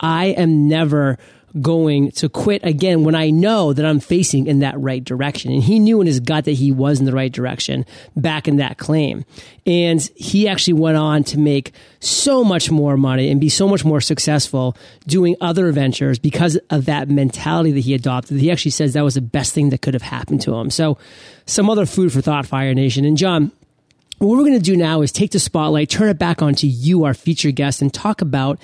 I 0.00 0.26
am 0.26 0.68
never 0.68 1.18
going 1.60 2.10
to 2.12 2.28
quit 2.28 2.62
again 2.64 3.04
when 3.04 3.14
I 3.14 3.30
know 3.30 3.72
that 3.72 3.84
I'm 3.84 4.00
facing 4.00 4.46
in 4.46 4.58
that 4.60 4.78
right 4.78 5.02
direction. 5.02 5.52
And 5.52 5.62
he 5.62 5.78
knew 5.78 6.00
in 6.00 6.06
his 6.06 6.20
gut 6.20 6.44
that 6.44 6.52
he 6.52 6.70
was 6.70 7.00
in 7.00 7.06
the 7.06 7.12
right 7.12 7.32
direction 7.32 7.86
back 8.16 8.48
in 8.48 8.56
that 8.56 8.78
claim. 8.78 9.24
And 9.66 10.00
he 10.14 10.48
actually 10.48 10.74
went 10.74 10.96
on 10.96 11.24
to 11.24 11.38
make 11.38 11.72
so 12.00 12.44
much 12.44 12.70
more 12.70 12.96
money 12.96 13.30
and 13.30 13.40
be 13.40 13.48
so 13.48 13.66
much 13.66 13.84
more 13.84 14.00
successful 14.00 14.76
doing 15.06 15.36
other 15.40 15.72
ventures 15.72 16.18
because 16.18 16.56
of 16.70 16.84
that 16.86 17.08
mentality 17.08 17.72
that 17.72 17.80
he 17.80 17.94
adopted. 17.94 18.38
He 18.38 18.50
actually 18.50 18.70
says 18.72 18.92
that 18.92 19.04
was 19.04 19.14
the 19.14 19.20
best 19.20 19.54
thing 19.54 19.70
that 19.70 19.82
could 19.82 19.94
have 19.94 20.02
happened 20.02 20.42
to 20.42 20.54
him. 20.54 20.70
So 20.70 20.98
some 21.46 21.70
other 21.70 21.86
food 21.86 22.12
for 22.12 22.20
thought, 22.20 22.46
Fire 22.46 22.74
Nation. 22.74 23.04
And 23.04 23.16
John, 23.16 23.52
what 24.18 24.36
we're 24.36 24.44
going 24.44 24.52
to 24.54 24.58
do 24.58 24.76
now 24.76 25.02
is 25.02 25.12
take 25.12 25.30
the 25.30 25.38
spotlight, 25.38 25.90
turn 25.90 26.08
it 26.08 26.18
back 26.18 26.42
onto 26.42 26.66
you, 26.66 27.04
our 27.04 27.14
featured 27.14 27.54
guest, 27.54 27.82
and 27.82 27.92
talk 27.92 28.20
about 28.20 28.58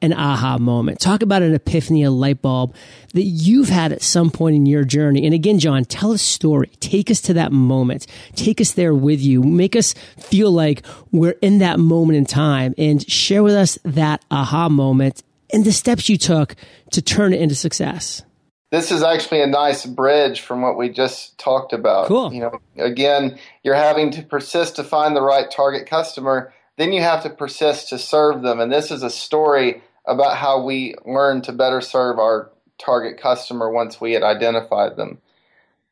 an 0.00 0.12
aha 0.12 0.58
moment. 0.58 1.00
Talk 1.00 1.22
about 1.22 1.42
an 1.42 1.54
epiphany, 1.54 2.02
a 2.02 2.10
light 2.10 2.40
bulb 2.42 2.74
that 3.14 3.22
you've 3.22 3.68
had 3.68 3.92
at 3.92 4.02
some 4.02 4.30
point 4.30 4.56
in 4.56 4.66
your 4.66 4.84
journey. 4.84 5.24
And 5.24 5.34
again, 5.34 5.58
John, 5.58 5.84
tell 5.84 6.12
a 6.12 6.18
story. 6.18 6.70
Take 6.80 7.10
us 7.10 7.20
to 7.22 7.34
that 7.34 7.52
moment. 7.52 8.06
Take 8.34 8.60
us 8.60 8.72
there 8.72 8.94
with 8.94 9.20
you. 9.20 9.42
Make 9.42 9.74
us 9.74 9.94
feel 10.18 10.50
like 10.50 10.84
we're 11.12 11.36
in 11.42 11.58
that 11.58 11.78
moment 11.78 12.16
in 12.16 12.24
time 12.24 12.74
and 12.78 13.08
share 13.10 13.42
with 13.42 13.54
us 13.54 13.78
that 13.84 14.24
aha 14.30 14.68
moment 14.68 15.22
and 15.52 15.64
the 15.64 15.72
steps 15.72 16.08
you 16.08 16.16
took 16.16 16.54
to 16.92 17.02
turn 17.02 17.32
it 17.32 17.40
into 17.40 17.54
success. 17.54 18.22
This 18.70 18.92
is 18.92 19.02
actually 19.02 19.40
a 19.40 19.46
nice 19.46 19.86
bridge 19.86 20.42
from 20.42 20.60
what 20.60 20.76
we 20.76 20.90
just 20.90 21.38
talked 21.38 21.72
about. 21.72 22.06
Cool. 22.06 22.32
You 22.32 22.40
know, 22.40 22.60
again, 22.76 23.38
you're 23.62 23.74
having 23.74 24.10
to 24.12 24.22
persist 24.22 24.76
to 24.76 24.84
find 24.84 25.16
the 25.16 25.22
right 25.22 25.50
target 25.50 25.88
customer. 25.88 26.52
Then 26.76 26.92
you 26.92 27.00
have 27.00 27.22
to 27.22 27.30
persist 27.30 27.88
to 27.88 27.98
serve 27.98 28.42
them. 28.42 28.60
And 28.60 28.70
this 28.70 28.90
is 28.90 29.02
a 29.02 29.10
story 29.10 29.82
about 30.08 30.36
how 30.36 30.62
we 30.62 30.94
learn 31.04 31.42
to 31.42 31.52
better 31.52 31.80
serve 31.80 32.18
our 32.18 32.50
target 32.78 33.20
customer 33.20 33.70
once 33.70 34.00
we 34.00 34.12
had 34.12 34.22
identified 34.22 34.96
them. 34.96 35.18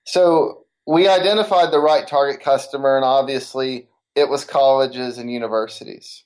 So 0.04 0.64
we 0.86 1.08
identified 1.08 1.72
the 1.72 1.80
right 1.80 2.06
target 2.06 2.40
customer, 2.40 2.96
and 2.96 3.04
obviously 3.04 3.88
it 4.14 4.28
was 4.28 4.44
colleges 4.44 5.18
and 5.18 5.30
universities. 5.30 6.24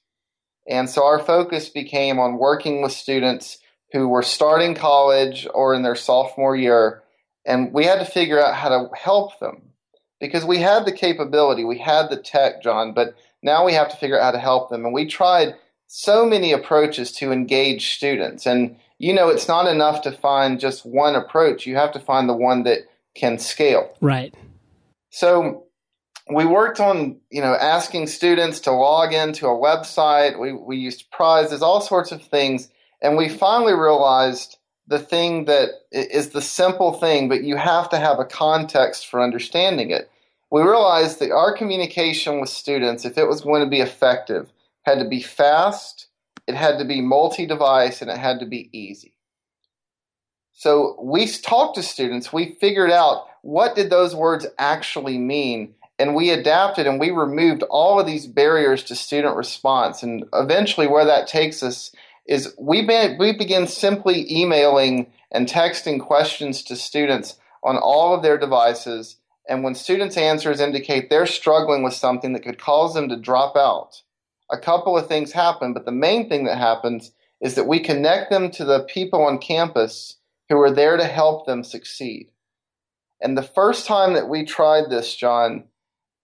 And 0.68 0.88
so 0.88 1.04
our 1.04 1.18
focus 1.18 1.68
became 1.68 2.18
on 2.18 2.38
working 2.38 2.82
with 2.82 2.92
students 2.92 3.58
who 3.92 4.06
were 4.06 4.22
starting 4.22 4.74
college 4.74 5.48
or 5.52 5.74
in 5.74 5.82
their 5.82 5.96
sophomore 5.96 6.54
year, 6.54 7.02
and 7.44 7.72
we 7.72 7.84
had 7.84 7.98
to 7.98 8.04
figure 8.04 8.38
out 8.38 8.54
how 8.54 8.68
to 8.68 8.88
help 8.94 9.38
them 9.40 9.62
because 10.20 10.44
we 10.44 10.58
had 10.58 10.84
the 10.84 10.92
capability, 10.92 11.64
we 11.64 11.78
had 11.78 12.10
the 12.10 12.16
tech, 12.16 12.62
John, 12.62 12.92
but 12.92 13.16
now 13.42 13.64
we 13.64 13.72
have 13.72 13.88
to 13.88 13.96
figure 13.96 14.20
out 14.20 14.26
how 14.26 14.30
to 14.32 14.38
help 14.38 14.68
them. 14.68 14.84
And 14.84 14.94
we 14.94 15.06
tried 15.06 15.54
so 15.92 16.24
many 16.24 16.52
approaches 16.52 17.10
to 17.10 17.32
engage 17.32 17.96
students. 17.96 18.46
And 18.46 18.76
you 18.98 19.12
know, 19.12 19.28
it's 19.28 19.48
not 19.48 19.66
enough 19.66 20.02
to 20.02 20.12
find 20.12 20.60
just 20.60 20.86
one 20.86 21.16
approach. 21.16 21.66
You 21.66 21.74
have 21.74 21.90
to 21.92 21.98
find 21.98 22.28
the 22.28 22.34
one 22.34 22.62
that 22.62 22.80
can 23.16 23.38
scale. 23.38 23.96
Right. 24.00 24.32
So 25.08 25.64
we 26.32 26.44
worked 26.44 26.78
on, 26.78 27.18
you 27.30 27.40
know, 27.40 27.54
asking 27.54 28.06
students 28.06 28.60
to 28.60 28.72
log 28.72 29.12
into 29.12 29.46
a 29.46 29.58
website. 29.58 30.38
We, 30.38 30.52
we 30.52 30.76
used 30.76 31.10
prizes, 31.10 31.60
all 31.60 31.80
sorts 31.80 32.12
of 32.12 32.22
things. 32.22 32.68
And 33.02 33.16
we 33.16 33.28
finally 33.28 33.72
realized 33.72 34.58
the 34.86 34.98
thing 34.98 35.46
that 35.46 35.70
is 35.90 36.28
the 36.28 36.42
simple 36.42 36.92
thing, 36.92 37.28
but 37.28 37.42
you 37.42 37.56
have 37.56 37.88
to 37.88 37.96
have 37.96 38.20
a 38.20 38.24
context 38.24 39.08
for 39.08 39.20
understanding 39.20 39.90
it. 39.90 40.08
We 40.52 40.62
realized 40.62 41.18
that 41.18 41.32
our 41.32 41.56
communication 41.56 42.38
with 42.38 42.50
students, 42.50 43.04
if 43.04 43.18
it 43.18 43.26
was 43.26 43.40
going 43.40 43.64
to 43.64 43.70
be 43.70 43.80
effective, 43.80 44.52
had 44.90 44.98
to 45.02 45.08
be 45.08 45.22
fast, 45.22 46.08
it 46.46 46.54
had 46.54 46.78
to 46.78 46.84
be 46.84 47.00
multi 47.00 47.46
device, 47.46 48.02
and 48.02 48.10
it 48.10 48.18
had 48.18 48.40
to 48.40 48.46
be 48.46 48.68
easy. 48.72 49.14
So 50.52 50.98
we 51.02 51.26
talked 51.26 51.76
to 51.76 51.82
students, 51.82 52.32
we 52.32 52.56
figured 52.60 52.90
out 52.90 53.26
what 53.42 53.74
did 53.74 53.88
those 53.88 54.14
words 54.14 54.46
actually 54.58 55.16
mean, 55.16 55.74
and 55.98 56.14
we 56.14 56.30
adapted 56.30 56.86
and 56.86 57.00
we 57.00 57.10
removed 57.10 57.62
all 57.64 57.98
of 57.98 58.06
these 58.06 58.26
barriers 58.26 58.82
to 58.84 58.94
student 58.94 59.36
response. 59.36 60.02
And 60.02 60.24
eventually, 60.34 60.86
where 60.86 61.06
that 61.06 61.26
takes 61.26 61.62
us 61.62 61.92
is 62.26 62.54
we, 62.58 62.82
be, 62.82 63.16
we 63.18 63.32
begin 63.32 63.66
simply 63.66 64.30
emailing 64.30 65.10
and 65.30 65.48
texting 65.48 66.00
questions 66.00 66.62
to 66.64 66.76
students 66.76 67.36
on 67.62 67.76
all 67.76 68.14
of 68.14 68.22
their 68.22 68.38
devices. 68.38 69.16
And 69.48 69.64
when 69.64 69.74
students' 69.74 70.16
answers 70.16 70.60
indicate 70.60 71.08
they're 71.08 71.26
struggling 71.26 71.82
with 71.82 71.94
something 71.94 72.34
that 72.34 72.42
could 72.42 72.58
cause 72.58 72.94
them 72.94 73.08
to 73.08 73.16
drop 73.16 73.56
out, 73.56 74.02
a 74.50 74.58
couple 74.58 74.96
of 74.96 75.06
things 75.06 75.32
happen, 75.32 75.72
but 75.72 75.84
the 75.84 75.92
main 75.92 76.28
thing 76.28 76.44
that 76.44 76.58
happens 76.58 77.12
is 77.40 77.54
that 77.54 77.66
we 77.66 77.80
connect 77.80 78.30
them 78.30 78.50
to 78.50 78.64
the 78.64 78.80
people 78.80 79.22
on 79.22 79.38
campus 79.38 80.16
who 80.48 80.60
are 80.60 80.70
there 80.70 80.96
to 80.96 81.04
help 81.04 81.46
them 81.46 81.64
succeed. 81.64 82.28
And 83.20 83.36
the 83.36 83.42
first 83.42 83.86
time 83.86 84.14
that 84.14 84.28
we 84.28 84.44
tried 84.44 84.90
this, 84.90 85.14
John, 85.14 85.64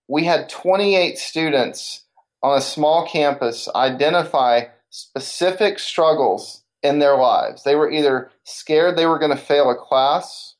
we 0.08 0.24
had 0.24 0.48
28 0.48 1.18
students 1.18 2.04
on 2.42 2.56
a 2.56 2.62
small 2.62 3.06
campus 3.06 3.68
identify 3.74 4.64
specific 4.90 5.78
struggles 5.78 6.62
in 6.82 6.98
their 6.98 7.16
lives. 7.16 7.64
They 7.64 7.74
were 7.74 7.90
either 7.90 8.30
scared 8.44 8.96
they 8.96 9.06
were 9.06 9.18
going 9.18 9.30
to 9.30 9.36
fail 9.36 9.70
a 9.70 9.74
class, 9.74 10.54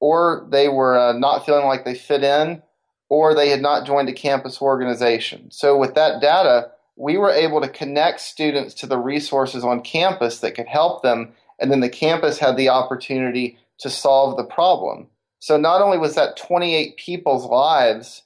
or 0.00 0.46
they 0.50 0.68
were 0.68 0.98
uh, 0.98 1.12
not 1.12 1.46
feeling 1.46 1.66
like 1.66 1.84
they 1.84 1.94
fit 1.94 2.22
in, 2.22 2.62
or 3.08 3.34
they 3.34 3.48
had 3.48 3.62
not 3.62 3.86
joined 3.86 4.08
a 4.08 4.12
campus 4.12 4.60
organization. 4.60 5.50
So, 5.50 5.76
with 5.76 5.94
that 5.94 6.20
data, 6.20 6.70
we 6.96 7.16
were 7.16 7.30
able 7.30 7.60
to 7.60 7.68
connect 7.68 8.20
students 8.20 8.74
to 8.74 8.86
the 8.86 8.98
resources 8.98 9.64
on 9.64 9.80
campus 9.80 10.40
that 10.40 10.54
could 10.54 10.66
help 10.66 11.02
them, 11.02 11.32
and 11.58 11.70
then 11.70 11.80
the 11.80 11.88
campus 11.88 12.38
had 12.38 12.56
the 12.56 12.68
opportunity 12.68 13.58
to 13.78 13.90
solve 13.90 14.36
the 14.36 14.44
problem. 14.44 15.08
So 15.38 15.56
not 15.56 15.82
only 15.82 15.98
was 15.98 16.14
that 16.14 16.36
28 16.36 16.96
people's 16.96 17.46
lives, 17.46 18.22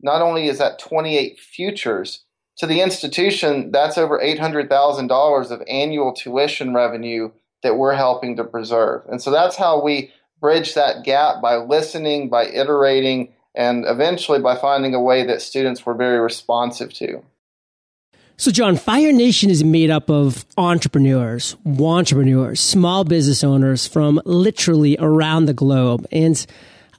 not 0.00 0.22
only 0.22 0.48
is 0.48 0.58
that 0.58 0.78
28 0.78 1.38
futures, 1.38 2.24
to 2.58 2.66
the 2.66 2.80
institution, 2.80 3.70
that's 3.70 3.98
over 3.98 4.18
$800,000 4.18 5.50
of 5.50 5.62
annual 5.68 6.12
tuition 6.12 6.72
revenue 6.74 7.30
that 7.62 7.76
we're 7.76 7.94
helping 7.94 8.36
to 8.36 8.44
preserve. 8.44 9.02
And 9.08 9.20
so 9.20 9.30
that's 9.30 9.56
how 9.56 9.82
we 9.82 10.10
bridge 10.40 10.74
that 10.74 11.04
gap 11.04 11.42
by 11.42 11.56
listening, 11.56 12.28
by 12.30 12.46
iterating, 12.46 13.34
and 13.54 13.84
eventually 13.86 14.40
by 14.40 14.56
finding 14.56 14.94
a 14.94 15.00
way 15.00 15.24
that 15.26 15.42
students 15.42 15.84
were 15.84 15.94
very 15.94 16.18
responsive 16.18 16.92
to. 16.94 17.22
So, 18.38 18.50
John, 18.50 18.76
Fire 18.76 19.12
Nation 19.12 19.48
is 19.48 19.64
made 19.64 19.90
up 19.90 20.10
of 20.10 20.44
entrepreneurs, 20.58 21.56
entrepreneurs, 21.66 22.60
small 22.60 23.02
business 23.02 23.42
owners 23.42 23.86
from 23.86 24.20
literally 24.26 24.94
around 24.98 25.46
the 25.46 25.54
globe. 25.54 26.06
And 26.12 26.46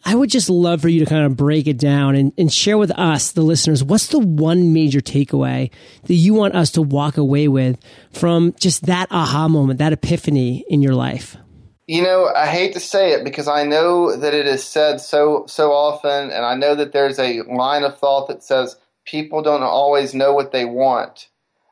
I 0.04 0.16
would 0.16 0.32
just 0.32 0.50
love 0.50 0.82
for 0.82 0.90
you 0.90 1.00
to 1.02 1.06
kind 1.06 1.26
of 1.26 1.38
break 1.38 1.68
it 1.68 1.78
down 1.78 2.16
and, 2.16 2.34
and 2.40 2.52
share 2.52 2.80
with 2.80 2.90
us, 2.98 3.34
the 3.34 3.44
listeners, 3.44 3.84
what's 3.84 4.08
the 4.08 4.18
one 4.18 4.74
major 4.74 5.00
takeaway 5.00 5.70
that 6.06 6.16
you 6.16 6.34
want 6.34 6.56
us 6.56 6.72
to 6.72 6.82
walk 6.82 7.18
away 7.18 7.48
with 7.48 7.80
from 8.14 8.56
just 8.60 8.88
that 8.88 9.08
aha 9.12 9.48
moment, 9.48 9.78
that 9.78 9.94
epiphany 9.94 10.66
in 10.70 10.82
your 10.82 10.96
life? 10.96 11.38
You 11.86 12.02
know, 12.02 12.32
I 12.36 12.48
hate 12.48 12.74
to 12.74 12.80
say 12.80 13.12
it 13.12 13.24
because 13.24 13.48
I 13.48 13.64
know 13.64 14.16
that 14.16 14.34
it 14.34 14.48
is 14.48 14.64
said 14.64 15.02
so 15.02 15.46
so 15.48 15.72
often, 15.72 16.32
and 16.32 16.44
I 16.44 16.56
know 16.56 16.74
that 16.74 16.94
there's 16.94 17.20
a 17.20 17.44
line 17.44 17.84
of 17.84 17.98
thought 18.00 18.28
that 18.28 18.44
says 18.44 18.76
people 19.08 19.42
don't 19.42 19.64
always 19.64 20.14
know 20.14 20.34
what 20.34 20.52
they 20.52 20.66
want. 20.66 21.30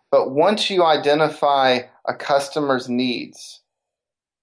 But 0.09 0.31
once 0.31 0.69
you 0.69 0.83
identify 0.83 1.81
a 2.05 2.13
customer's 2.13 2.89
needs, 2.89 3.61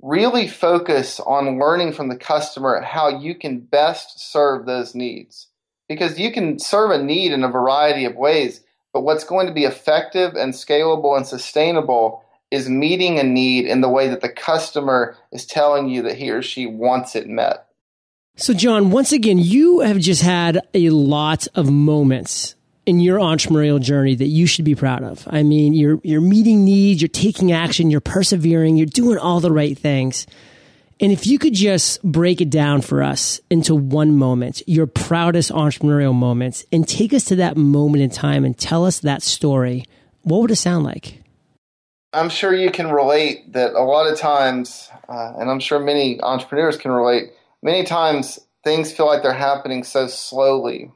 really 0.02 0.46
focus 0.46 1.18
on 1.18 1.58
learning 1.58 1.92
from 1.92 2.08
the 2.08 2.16
customer 2.16 2.80
how 2.82 3.08
you 3.08 3.34
can 3.34 3.60
best 3.60 4.30
serve 4.32 4.66
those 4.66 4.94
needs. 4.94 5.48
Because 5.88 6.18
you 6.18 6.30
can 6.32 6.58
serve 6.58 6.90
a 6.90 7.02
need 7.02 7.32
in 7.32 7.42
a 7.42 7.48
variety 7.48 8.04
of 8.04 8.16
ways, 8.16 8.60
But 8.92 9.02
what's 9.02 9.24
going 9.24 9.46
to 9.46 9.54
be 9.54 9.64
effective 9.64 10.34
and 10.34 10.52
scalable 10.52 11.16
and 11.16 11.26
sustainable 11.26 12.22
is 12.50 12.68
meeting 12.68 13.18
a 13.18 13.22
need 13.22 13.64
in 13.64 13.80
the 13.80 13.88
way 13.88 14.08
that 14.08 14.20
the 14.20 14.28
customer 14.28 15.16
is 15.32 15.46
telling 15.46 15.88
you 15.88 16.02
that 16.02 16.18
he 16.18 16.30
or 16.30 16.42
she 16.42 16.66
wants 16.66 17.16
it 17.16 17.26
met. 17.26 17.66
So, 18.36 18.52
John, 18.52 18.90
once 18.90 19.12
again, 19.12 19.38
you 19.38 19.80
have 19.80 19.98
just 19.98 20.20
had 20.20 20.60
a 20.74 20.90
lot 20.90 21.48
of 21.54 21.70
moments 21.70 22.54
in 22.84 23.00
your 23.00 23.18
entrepreneurial 23.18 23.80
journey 23.80 24.14
that 24.14 24.26
you 24.26 24.46
should 24.46 24.64
be 24.64 24.74
proud 24.74 25.02
of. 25.02 25.26
I 25.30 25.42
mean, 25.42 25.72
you're 25.72 26.00
you're 26.02 26.20
meeting 26.20 26.64
needs, 26.64 27.00
you're 27.00 27.08
taking 27.08 27.52
action, 27.52 27.90
you're 27.90 28.00
persevering, 28.00 28.76
you're 28.76 28.86
doing 28.86 29.18
all 29.18 29.40
the 29.40 29.52
right 29.52 29.78
things. 29.78 30.26
And 31.00 31.10
if 31.10 31.26
you 31.26 31.38
could 31.38 31.54
just 31.54 32.00
break 32.04 32.40
it 32.40 32.50
down 32.50 32.80
for 32.80 33.02
us 33.02 33.40
into 33.50 33.74
one 33.74 34.16
moment, 34.16 34.62
your 34.68 34.86
proudest 34.86 35.50
entrepreneurial 35.50 36.14
moments, 36.14 36.64
and 36.70 36.86
take 36.86 37.12
us 37.12 37.24
to 37.24 37.36
that 37.36 37.56
moment 37.56 38.04
in 38.04 38.10
time 38.10 38.44
and 38.44 38.56
tell 38.56 38.86
us 38.86 39.00
that 39.00 39.22
story, 39.22 39.84
what 40.22 40.42
would 40.42 40.52
it 40.52 40.56
sound 40.56 40.84
like? 40.84 41.22
I'm 42.12 42.28
sure 42.28 42.54
you 42.54 42.70
can 42.70 42.92
relate 42.92 43.52
that 43.52 43.72
a 43.72 43.82
lot 43.82 44.06
of 44.06 44.18
times, 44.18 44.90
uh, 45.08 45.32
and 45.38 45.50
I'm 45.50 45.58
sure 45.58 45.80
many 45.80 46.20
entrepreneurs 46.20 46.76
can 46.76 46.92
relate, 46.92 47.32
many 47.62 47.84
times 47.84 48.38
things 48.62 48.92
feel 48.92 49.06
like 49.06 49.22
they're 49.22 49.32
happening 49.32 49.82
so 49.82 50.06
slowly 50.06 50.92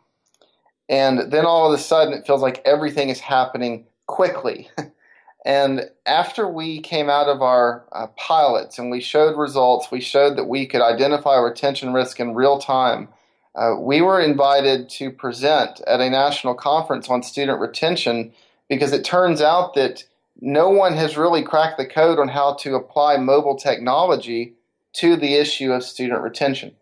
and 0.88 1.32
then 1.32 1.44
all 1.44 1.66
of 1.72 1.78
a 1.78 1.82
sudden, 1.82 2.14
it 2.14 2.26
feels 2.26 2.42
like 2.42 2.62
everything 2.64 3.08
is 3.08 3.20
happening 3.20 3.86
quickly. 4.06 4.70
and 5.44 5.90
after 6.06 6.48
we 6.48 6.80
came 6.80 7.10
out 7.10 7.28
of 7.28 7.42
our 7.42 7.84
uh, 7.92 8.06
pilots 8.16 8.78
and 8.78 8.90
we 8.90 9.00
showed 9.00 9.36
results, 9.36 9.90
we 9.90 10.00
showed 10.00 10.36
that 10.36 10.44
we 10.44 10.66
could 10.66 10.82
identify 10.82 11.36
retention 11.36 11.92
risk 11.92 12.20
in 12.20 12.34
real 12.34 12.58
time. 12.58 13.08
Uh, 13.56 13.74
we 13.78 14.00
were 14.02 14.20
invited 14.20 14.88
to 14.90 15.10
present 15.10 15.80
at 15.86 16.00
a 16.00 16.10
national 16.10 16.54
conference 16.54 17.08
on 17.08 17.22
student 17.22 17.58
retention 17.58 18.32
because 18.68 18.92
it 18.92 19.04
turns 19.04 19.40
out 19.40 19.74
that 19.74 20.04
no 20.40 20.68
one 20.68 20.92
has 20.92 21.16
really 21.16 21.42
cracked 21.42 21.78
the 21.78 21.86
code 21.86 22.18
on 22.18 22.28
how 22.28 22.54
to 22.54 22.74
apply 22.74 23.16
mobile 23.16 23.56
technology 23.56 24.54
to 24.92 25.16
the 25.16 25.34
issue 25.34 25.72
of 25.72 25.82
student 25.82 26.20
retention. 26.22 26.74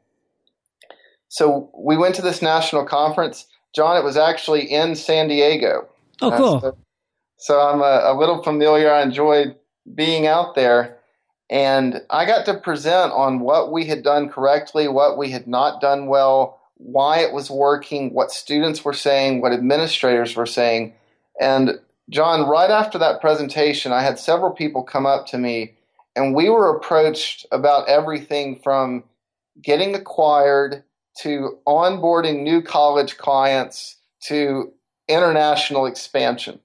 So 1.29 1.71
we 1.77 1.97
went 1.97 2.17
to 2.17 2.23
this 2.23 2.43
national 2.43 2.85
conference 2.85 3.47
John, 3.75 3.97
it 3.97 4.05
was 4.05 4.17
actually 4.17 4.63
in 4.63 4.95
San 4.95 5.29
Diego. 5.29 5.89
Oh, 6.21 6.31
cool. 6.31 6.57
Uh, 6.57 6.61
so, 6.61 6.79
so, 7.39 7.61
I'm 7.61 7.81
a, 7.81 8.13
a, 8.13 8.19
little 8.19 8.43
familiar. 8.43 8.93
I 8.93 9.03
enjoyed 9.03 9.57
being 9.95 10.27
out 10.27 10.55
there. 10.55 10.97
And 11.51 12.01
I 12.09 12.25
got 12.25 12.47
to 12.47 12.55
present 12.55 13.13
on 13.13 13.41
what 13.41 13.71
we 13.71 13.85
had 13.85 14.03
done 14.03 14.29
correctly, 14.31 14.89
what 14.89 15.19
we 15.19 15.31
had 15.31 15.47
not 15.47 15.81
done 15.81 16.07
well, 16.07 16.59
why 16.77 17.19
it 17.19 17.33
was 17.33 17.51
working, 17.51 18.15
what 18.15 18.33
students 18.33 18.85
were 18.85 18.95
saying, 18.95 19.41
what 19.41 19.53
administrators 19.53 20.35
were 20.37 20.47
saying. 20.47 20.95
And 21.41 21.79
John, 22.11 22.49
right 22.49 22.71
after 22.71 22.99
that 22.99 23.21
presentation, 23.21 23.93
I 23.93 24.03
had 24.03 24.19
several 24.19 24.53
people 24.53 24.83
come 24.83 25.07
up 25.07 25.27
to 25.29 25.39
me, 25.39 25.75
and 26.17 26.35
we 26.35 26.49
were 26.49 26.75
approached 26.75 27.47
about 27.53 27.89
everything 27.89 28.61
from 28.63 29.05
getting 29.63 29.95
acquired 29.95 30.83
to 31.19 31.59
onboarding 31.67 32.43
new 32.43 32.61
college 32.61 33.17
clients 33.17 33.97
to 34.23 34.73
international 35.09 35.87
expansion. 35.87 36.61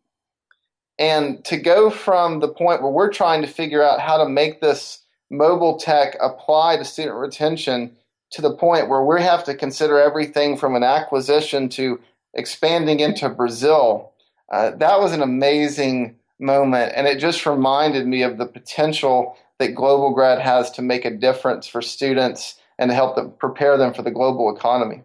And 0.97 1.43
to 1.45 1.57
go 1.57 1.89
from 1.89 2.39
the 2.39 2.47
point 2.47 2.81
where 2.81 2.91
we're 2.91 3.11
trying 3.11 3.41
to 3.41 3.47
figure 3.47 3.83
out 3.83 4.01
how 4.01 4.17
to 4.17 4.29
make 4.29 4.59
this 4.59 4.99
mobile 5.29 5.77
tech 5.77 6.17
apply 6.21 6.77
to 6.77 6.85
student 6.85 7.15
retention 7.15 7.95
to 8.31 8.41
the 8.41 8.53
point 8.53 8.89
where 8.89 9.03
we 9.03 9.21
have 9.21 9.43
to 9.45 9.55
consider 9.55 9.99
everything 9.99 10.57
from 10.57 10.75
an 10.75 10.83
acquisition 10.83 11.69
to 11.69 11.99
expanding 12.33 12.99
into 12.99 13.29
Brazil, 13.29 14.11
uh, 14.51 14.71
that 14.71 14.99
was 14.99 15.13
an 15.13 15.21
amazing 15.21 16.15
moment. 16.39 16.93
And 16.95 17.07
it 17.07 17.19
just 17.19 17.45
reminded 17.45 18.07
me 18.07 18.21
of 18.21 18.37
the 18.37 18.45
potential 18.45 19.35
that 19.57 19.75
Global 19.75 20.13
Grad 20.13 20.39
has 20.39 20.71
to 20.71 20.81
make 20.81 21.05
a 21.05 21.11
difference 21.11 21.67
for 21.67 21.81
students 21.81 22.55
and 22.79 22.89
to 22.89 22.95
help 22.95 23.15
them 23.15 23.31
prepare 23.37 23.77
them 23.77 23.93
for 23.93 24.01
the 24.01 24.09
global 24.09 24.55
economy. 24.55 25.03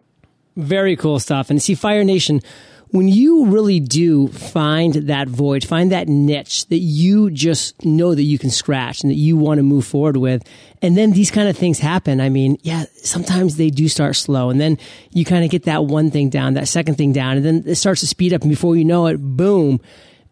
Very 0.55 0.95
cool 0.95 1.19
stuff. 1.19 1.51
And 1.51 1.61
see, 1.61 1.75
Fire 1.75 2.03
Nation, 2.03 2.41
when 2.89 3.09
you 3.09 3.47
really 3.47 3.81
do 3.81 4.29
find 4.29 4.93
that 4.93 5.27
void, 5.27 5.65
find 5.65 5.91
that 5.91 6.07
niche 6.07 6.65
that 6.67 6.77
you 6.77 7.29
just 7.29 7.83
know 7.83 8.15
that 8.15 8.23
you 8.23 8.39
can 8.39 8.49
scratch 8.49 9.03
and 9.03 9.11
that 9.11 9.17
you 9.17 9.35
want 9.35 9.57
to 9.57 9.63
move 9.63 9.85
forward 9.85 10.15
with, 10.15 10.43
and 10.81 10.95
then 10.95 11.11
these 11.11 11.29
kind 11.29 11.49
of 11.49 11.57
things 11.57 11.79
happen. 11.79 12.21
I 12.21 12.29
mean, 12.29 12.57
yeah, 12.61 12.85
sometimes 12.95 13.57
they 13.57 13.69
do 13.69 13.89
start 13.89 14.15
slow, 14.15 14.49
and 14.49 14.61
then 14.61 14.77
you 15.11 15.25
kind 15.25 15.43
of 15.43 15.51
get 15.51 15.63
that 15.63 15.85
one 15.85 16.09
thing 16.09 16.29
down, 16.29 16.53
that 16.53 16.69
second 16.69 16.95
thing 16.95 17.11
down, 17.11 17.35
and 17.35 17.45
then 17.45 17.63
it 17.65 17.75
starts 17.75 17.99
to 17.99 18.07
speed 18.07 18.33
up, 18.33 18.41
and 18.43 18.49
before 18.49 18.77
you 18.77 18.85
know 18.85 19.07
it, 19.07 19.17
boom, 19.17 19.81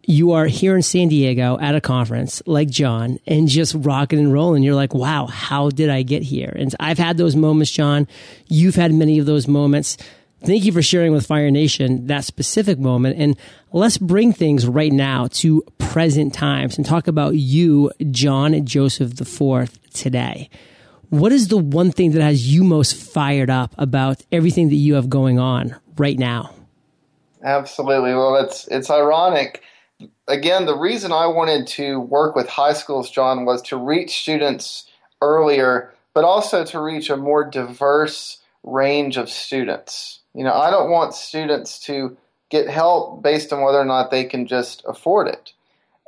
you 0.06 0.32
are 0.32 0.46
here 0.46 0.76
in 0.76 0.82
San 0.82 1.08
Diego 1.08 1.58
at 1.60 1.74
a 1.74 1.80
conference 1.80 2.42
like 2.46 2.68
John 2.68 3.18
and 3.26 3.48
just 3.48 3.74
rocking 3.78 4.18
and 4.18 4.32
rolling. 4.32 4.62
You're 4.62 4.74
like, 4.74 4.94
wow, 4.94 5.26
how 5.26 5.70
did 5.70 5.90
I 5.90 6.02
get 6.02 6.22
here? 6.22 6.52
And 6.54 6.74
I've 6.78 6.98
had 6.98 7.16
those 7.16 7.34
moments, 7.36 7.70
John. 7.70 8.06
You've 8.48 8.74
had 8.74 8.92
many 8.92 9.18
of 9.18 9.26
those 9.26 9.48
moments. 9.48 9.96
Thank 10.44 10.64
you 10.64 10.72
for 10.72 10.82
sharing 10.82 11.12
with 11.12 11.26
Fire 11.26 11.50
Nation 11.50 12.06
that 12.08 12.24
specific 12.24 12.78
moment. 12.78 13.18
And 13.18 13.36
let's 13.72 13.96
bring 13.96 14.32
things 14.32 14.66
right 14.66 14.92
now 14.92 15.28
to 15.32 15.62
present 15.78 16.34
times 16.34 16.76
and 16.76 16.84
talk 16.84 17.08
about 17.08 17.36
you, 17.36 17.90
John 18.10 18.66
Joseph 18.66 19.18
IV, 19.18 19.78
today. 19.92 20.50
What 21.08 21.32
is 21.32 21.48
the 21.48 21.56
one 21.56 21.92
thing 21.92 22.12
that 22.12 22.22
has 22.22 22.52
you 22.52 22.62
most 22.62 22.94
fired 22.94 23.48
up 23.48 23.74
about 23.78 24.22
everything 24.30 24.68
that 24.68 24.74
you 24.74 24.94
have 24.94 25.08
going 25.08 25.38
on 25.38 25.76
right 25.96 26.18
now? 26.18 26.54
Absolutely. 27.42 28.14
Well, 28.14 28.36
it's 28.36 28.66
it's 28.68 28.90
ironic 28.90 29.62
again, 30.28 30.66
the 30.66 30.76
reason 30.76 31.12
I 31.12 31.26
wanted 31.26 31.66
to 31.68 32.00
work 32.00 32.34
with 32.34 32.48
high 32.48 32.72
schools, 32.72 33.10
John, 33.10 33.44
was 33.44 33.62
to 33.62 33.76
reach 33.76 34.20
students 34.20 34.88
earlier, 35.20 35.92
but 36.14 36.24
also 36.24 36.64
to 36.64 36.80
reach 36.80 37.10
a 37.10 37.16
more 37.16 37.48
diverse 37.48 38.38
range 38.62 39.16
of 39.16 39.28
students. 39.28 40.20
You 40.34 40.44
know, 40.44 40.52
I 40.52 40.70
don't 40.70 40.90
want 40.90 41.14
students 41.14 41.78
to 41.86 42.16
get 42.50 42.68
help 42.68 43.22
based 43.22 43.52
on 43.52 43.62
whether 43.62 43.78
or 43.78 43.84
not 43.84 44.10
they 44.10 44.24
can 44.24 44.46
just 44.46 44.82
afford 44.86 45.28
it. 45.28 45.52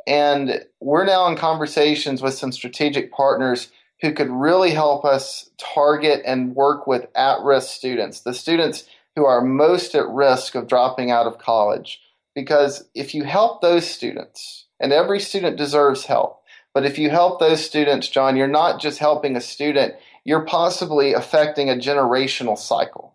And 0.07 0.65
we're 0.81 1.05
now 1.05 1.27
in 1.27 1.37
conversations 1.37 2.23
with 2.23 2.35
some 2.35 2.53
strategic 2.53 3.13
partners 3.13 3.71
who 4.01 4.13
could 4.13 4.31
really 4.31 4.71
help 4.71 5.05
us 5.05 5.51
target 5.59 6.23
and 6.25 6.55
work 6.55 6.87
with 6.87 7.07
at 7.17 7.41
risk 7.41 7.71
students, 7.71 8.21
the 8.21 8.35
students 8.35 8.85
who 9.17 9.25
are 9.25 9.41
most 9.41 9.95
at 9.95 10.07
risk 10.09 10.55
of 10.55 10.69
dropping 10.69 11.11
out 11.11 11.27
of 11.27 11.39
college 11.39 12.01
because 12.37 12.85
if 12.95 13.15
you 13.15 13.25
help 13.25 13.63
those 13.63 13.91
students, 13.91 14.67
and 14.79 14.93
every 14.93 15.19
student 15.19 15.57
deserves 15.57 16.05
help, 16.05 16.43
but 16.75 16.85
if 16.85 16.99
you 16.99 17.09
help 17.09 17.41
those 17.41 17.65
students, 17.65 18.09
John, 18.09 18.37
you're 18.37 18.47
not 18.47 18.79
just 18.79 18.99
helping 18.99 19.35
a 19.35 19.41
student, 19.41 19.95
you're 20.23 20.45
possibly 20.45 21.15
affecting 21.15 21.71
a 21.71 21.75
generational 21.75 22.59
cycle. 22.59 23.15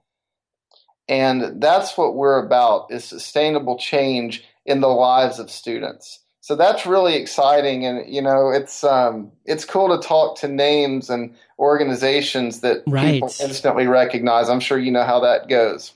And 1.07 1.61
that's 1.61 1.97
what 1.97 2.15
we're 2.15 2.43
about 2.43 2.91
is 2.91 3.05
sustainable 3.05 3.77
change 3.77 4.43
in 4.65 4.81
the 4.81 4.87
lives 4.87 5.37
of 5.37 5.51
students. 5.51 6.19
So 6.39 6.55
that's 6.55 6.87
really 6.87 7.15
exciting, 7.15 7.85
and 7.85 8.11
you 8.11 8.21
know 8.21 8.49
it's 8.49 8.83
um, 8.83 9.31
it's 9.45 9.63
cool 9.63 9.95
to 9.95 10.07
talk 10.07 10.39
to 10.39 10.47
names 10.47 11.07
and 11.11 11.35
organizations 11.59 12.61
that 12.61 12.81
right. 12.87 13.13
people 13.13 13.31
instantly 13.39 13.85
recognize. 13.85 14.49
I'm 14.49 14.59
sure 14.59 14.79
you 14.79 14.91
know 14.91 15.03
how 15.03 15.19
that 15.19 15.47
goes. 15.47 15.93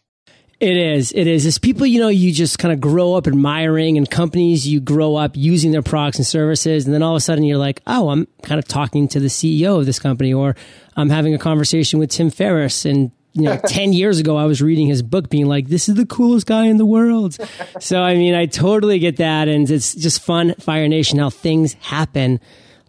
It 0.59 0.77
is. 0.77 1.11
It 1.11 1.27
is. 1.27 1.45
It's 1.45 1.57
people, 1.57 1.85
you 1.85 1.99
know, 1.99 2.07
you 2.07 2.31
just 2.31 2.59
kind 2.59 2.73
of 2.73 2.79
grow 2.79 3.13
up 3.13 3.27
admiring 3.27 3.97
and 3.97 4.09
companies 4.09 4.65
you 4.65 4.79
grow 4.79 5.15
up 5.15 5.35
using 5.35 5.71
their 5.71 5.81
products 5.81 6.17
and 6.17 6.25
services. 6.25 6.85
And 6.85 6.93
then 6.93 7.03
all 7.03 7.13
of 7.13 7.17
a 7.17 7.21
sudden 7.21 7.43
you're 7.43 7.57
like, 7.57 7.81
oh, 7.87 8.09
I'm 8.09 8.27
kind 8.43 8.57
of 8.57 8.65
talking 8.65 9.09
to 9.09 9.19
the 9.19 9.27
CEO 9.27 9.79
of 9.79 9.85
this 9.85 9.99
company 9.99 10.33
or 10.33 10.55
I'm 10.95 11.09
having 11.09 11.33
a 11.33 11.37
conversation 11.37 11.99
with 11.99 12.09
Tim 12.09 12.29
Ferriss. 12.29 12.85
And, 12.85 13.11
you 13.33 13.43
know, 13.43 13.59
10 13.67 13.91
years 13.91 14.17
ago, 14.17 14.37
I 14.37 14.45
was 14.45 14.61
reading 14.61 14.87
his 14.87 15.01
book 15.03 15.29
being 15.29 15.45
like, 15.45 15.67
this 15.67 15.89
is 15.89 15.95
the 15.95 16.05
coolest 16.05 16.47
guy 16.47 16.67
in 16.67 16.77
the 16.77 16.85
world. 16.85 17.37
so, 17.81 18.01
I 18.01 18.15
mean, 18.15 18.33
I 18.33 18.45
totally 18.45 18.99
get 18.99 19.17
that. 19.17 19.49
And 19.49 19.69
it's 19.69 19.93
just 19.93 20.21
fun, 20.21 20.55
Fire 20.61 20.87
Nation, 20.87 21.19
how 21.19 21.29
things 21.29 21.73
happen 21.73 22.39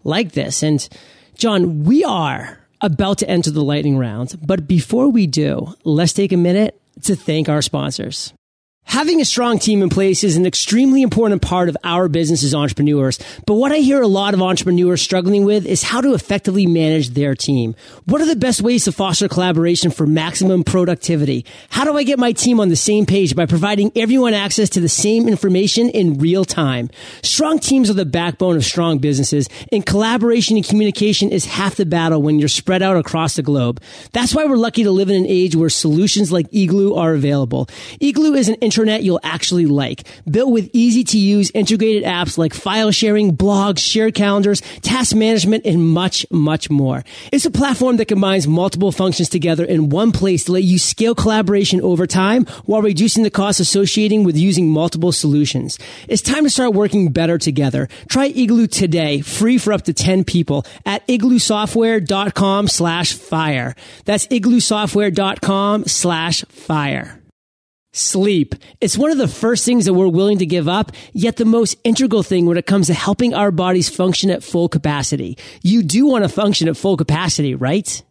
like 0.05 0.31
this. 0.31 0.63
And 0.63 0.87
John, 1.35 1.83
we 1.83 2.05
are 2.05 2.59
about 2.79 3.17
to 3.17 3.29
enter 3.29 3.51
the 3.51 3.63
lightning 3.63 3.97
round. 3.97 4.39
But 4.41 4.67
before 4.67 5.09
we 5.09 5.27
do, 5.27 5.73
let's 5.83 6.13
take 6.13 6.31
a 6.31 6.37
minute 6.37 6.79
to 7.03 7.15
thank 7.15 7.49
our 7.49 7.61
sponsors. 7.61 8.33
Having 8.87 9.19
a 9.19 9.25
strong 9.25 9.59
team 9.59 9.83
in 9.83 9.89
place 9.89 10.23
is 10.23 10.37
an 10.37 10.45
extremely 10.45 11.01
important 11.01 11.41
part 11.41 11.67
of 11.67 11.75
our 11.83 12.07
business 12.07 12.41
as 12.41 12.55
entrepreneurs. 12.55 13.19
But 13.45 13.55
what 13.55 13.73
I 13.73 13.79
hear 13.79 14.01
a 14.01 14.07
lot 14.07 14.33
of 14.33 14.41
entrepreneurs 14.41 15.01
struggling 15.01 15.43
with 15.43 15.65
is 15.65 15.83
how 15.83 15.99
to 15.99 16.13
effectively 16.13 16.65
manage 16.65 17.09
their 17.09 17.35
team. 17.35 17.75
What 18.05 18.21
are 18.21 18.25
the 18.25 18.37
best 18.37 18.61
ways 18.61 18.85
to 18.85 18.93
foster 18.93 19.27
collaboration 19.27 19.91
for 19.91 20.07
maximum 20.07 20.63
productivity? 20.63 21.45
How 21.69 21.83
do 21.83 21.97
I 21.97 22.03
get 22.03 22.17
my 22.17 22.31
team 22.31 22.61
on 22.61 22.69
the 22.69 22.77
same 22.77 23.05
page 23.05 23.35
by 23.35 23.45
providing 23.45 23.91
everyone 23.93 24.33
access 24.33 24.69
to 24.69 24.79
the 24.79 24.87
same 24.87 25.27
information 25.27 25.89
in 25.89 26.17
real 26.19 26.45
time? 26.45 26.89
Strong 27.21 27.59
teams 27.59 27.89
are 27.89 27.93
the 27.93 28.05
backbone 28.05 28.55
of 28.55 28.63
strong 28.63 28.99
businesses 28.99 29.49
and 29.69 29.85
collaboration 29.85 30.55
and 30.55 30.65
communication 30.65 31.29
is 31.29 31.43
half 31.43 31.75
the 31.75 31.85
battle 31.85 32.21
when 32.21 32.39
you're 32.39 32.47
spread 32.47 32.81
out 32.81 32.95
across 32.95 33.35
the 33.35 33.43
globe. 33.43 33.81
That's 34.13 34.33
why 34.33 34.45
we're 34.45 34.55
lucky 34.55 34.83
to 34.83 34.91
live 34.91 35.09
in 35.09 35.17
an 35.17 35.27
age 35.27 35.57
where 35.57 35.69
solutions 35.69 36.31
like 36.31 36.47
Igloo 36.53 36.95
are 36.95 37.13
available. 37.13 37.67
Igloo 37.99 38.33
is 38.33 38.47
an 38.47 38.55
intranet 38.77 39.03
you'll 39.03 39.19
actually 39.23 39.65
like. 39.65 40.03
Built 40.29 40.51
with 40.51 40.69
easy 40.73 41.03
to 41.05 41.17
use 41.17 41.51
integrated 41.51 42.03
apps 42.03 42.37
like 42.37 42.53
file 42.53 42.91
sharing, 42.91 43.35
blogs, 43.35 43.79
shared 43.79 44.15
calendars, 44.15 44.61
task 44.81 45.15
management, 45.15 45.65
and 45.65 45.87
much, 45.87 46.25
much 46.31 46.69
more. 46.69 47.03
It's 47.31 47.45
a 47.45 47.51
platform 47.51 47.97
that 47.97 48.05
combines 48.07 48.47
multiple 48.47 48.91
functions 48.91 49.29
together 49.29 49.65
in 49.65 49.89
one 49.89 50.11
place 50.11 50.45
to 50.45 50.51
let 50.51 50.63
you 50.63 50.79
scale 50.79 51.15
collaboration 51.15 51.81
over 51.81 52.07
time 52.07 52.45
while 52.65 52.81
reducing 52.81 53.23
the 53.23 53.29
costs 53.29 53.59
associating 53.59 54.23
with 54.23 54.37
using 54.37 54.69
multiple 54.69 55.11
solutions. 55.11 55.79
It's 56.07 56.21
time 56.21 56.43
to 56.43 56.49
start 56.49 56.73
working 56.73 57.11
better 57.11 57.37
together. 57.37 57.87
Try 58.09 58.27
Igloo 58.27 58.67
today, 58.67 59.21
free 59.21 59.57
for 59.57 59.73
up 59.73 59.83
to 59.83 59.93
10 59.93 60.23
people 60.23 60.65
at 60.85 61.05
igloosoftware.com 61.07 62.67
slash 62.67 63.13
fire. 63.13 63.75
That's 64.05 64.27
igloosoftware.com 64.27 65.85
slash 65.85 66.43
fire. 66.45 67.16
Sleep. 67.93 68.53
It's 68.81 68.97
one 68.97 69.11
of 69.11 69.17
the 69.17 69.27
first 69.27 69.65
things 69.65 69.85
that 69.85 69.93
we're 69.93 70.07
willing 70.07 70.39
to 70.39 70.45
give 70.45 70.67
up, 70.67 70.91
yet 71.13 71.37
the 71.37 71.45
most 71.45 71.77
integral 71.83 72.21
thing 72.21 72.45
when 72.45 72.57
it 72.57 72.65
comes 72.65 72.87
to 72.87 72.93
helping 72.93 73.33
our 73.33 73.49
bodies 73.49 73.89
function 73.89 74.29
at 74.29 74.43
full 74.43 74.69
capacity. 74.69 75.37
You 75.63 75.83
do 75.83 76.05
want 76.05 76.23
to 76.23 76.29
function 76.29 76.67
at 76.67 76.77
full 76.77 76.97
capacity, 76.97 77.55
right? 77.55 78.03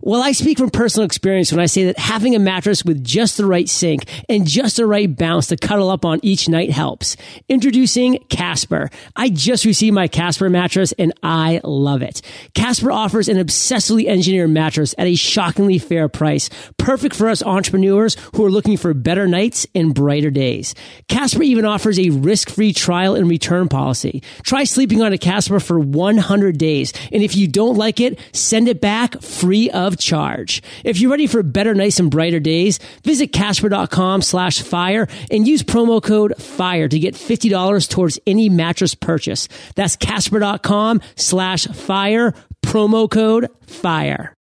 Well, 0.00 0.22
I 0.22 0.32
speak 0.32 0.58
from 0.58 0.70
personal 0.70 1.06
experience 1.06 1.52
when 1.52 1.60
I 1.60 1.66
say 1.66 1.84
that 1.84 1.98
having 1.98 2.34
a 2.34 2.38
mattress 2.38 2.84
with 2.84 3.04
just 3.04 3.36
the 3.36 3.46
right 3.46 3.68
sink 3.68 4.04
and 4.28 4.46
just 4.46 4.76
the 4.76 4.86
right 4.86 5.14
bounce 5.14 5.46
to 5.48 5.56
cuddle 5.56 5.90
up 5.90 6.04
on 6.04 6.20
each 6.22 6.48
night 6.48 6.70
helps. 6.70 7.16
Introducing 7.48 8.18
Casper. 8.28 8.90
I 9.16 9.28
just 9.28 9.64
received 9.64 9.94
my 9.94 10.08
Casper 10.08 10.50
mattress 10.50 10.92
and 10.98 11.12
I 11.22 11.60
love 11.64 12.02
it. 12.02 12.22
Casper 12.54 12.90
offers 12.90 13.28
an 13.28 13.36
obsessively 13.36 14.06
engineered 14.06 14.50
mattress 14.50 14.94
at 14.98 15.06
a 15.06 15.14
shockingly 15.14 15.78
fair 15.78 16.08
price, 16.08 16.50
perfect 16.78 17.14
for 17.14 17.28
us 17.28 17.42
entrepreneurs 17.42 18.16
who 18.34 18.44
are 18.44 18.50
looking 18.50 18.76
for 18.76 18.94
better 18.94 19.26
nights 19.26 19.66
and 19.74 19.94
brighter 19.94 20.30
days. 20.30 20.74
Casper 21.08 21.42
even 21.42 21.64
offers 21.64 21.98
a 21.98 22.10
risk-free 22.10 22.72
trial 22.72 23.14
and 23.14 23.28
return 23.28 23.68
policy. 23.68 24.22
Try 24.42 24.64
sleeping 24.64 25.02
on 25.02 25.12
a 25.12 25.18
Casper 25.18 25.60
for 25.60 25.78
100 25.78 26.58
days, 26.58 26.92
and 27.12 27.22
if 27.22 27.36
you 27.36 27.48
don't 27.48 27.76
like 27.76 28.00
it, 28.00 28.18
send 28.32 28.68
it 28.68 28.80
back 28.80 29.20
free 29.22 29.70
of 29.72 29.98
charge. 29.98 30.62
If 30.84 31.00
you're 31.00 31.10
ready 31.10 31.26
for 31.26 31.42
better 31.42 31.74
nights 31.74 31.98
and 31.98 32.10
brighter 32.10 32.40
days, 32.40 32.78
visit 33.02 33.32
Casper.com 33.32 34.22
slash 34.22 34.62
fire 34.62 35.08
and 35.30 35.46
use 35.46 35.62
promo 35.62 36.02
code 36.02 36.34
FIRE 36.36 36.88
to 36.88 36.98
get 36.98 37.14
$50 37.14 37.88
towards 37.88 38.18
any 38.26 38.48
mattress 38.48 38.94
purchase. 38.94 39.48
That's 39.74 39.96
Casper.com 39.96 41.00
slash 41.16 41.66
fire, 41.66 42.34
promo 42.62 43.10
code 43.10 43.48
FIRE. 43.66 44.34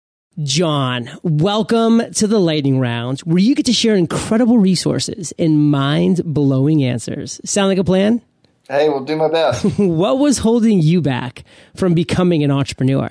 John, 0.44 1.10
welcome 1.22 2.14
to 2.14 2.26
the 2.26 2.40
lightning 2.40 2.80
round 2.80 3.20
where 3.22 3.40
you 3.40 3.56
get 3.56 3.66
to 3.66 3.74
share 3.74 3.96
incredible 3.96 4.58
resources 4.58 5.34
and 5.38 5.70
mind 5.70 6.22
blowing 6.24 6.82
answers. 6.82 7.42
Sound 7.44 7.68
like 7.68 7.78
a 7.78 7.84
plan? 7.84 8.22
Hey, 8.70 8.88
we'll 8.88 9.04
do 9.04 9.18
my 9.18 9.28
best. 9.30 9.66
what 9.78 10.20
was 10.20 10.38
holding 10.38 10.80
you 10.80 11.02
back 11.02 11.44
from 11.76 11.94
becoming 11.94 12.44
an 12.44 12.52
entrepreneur? 12.52 13.10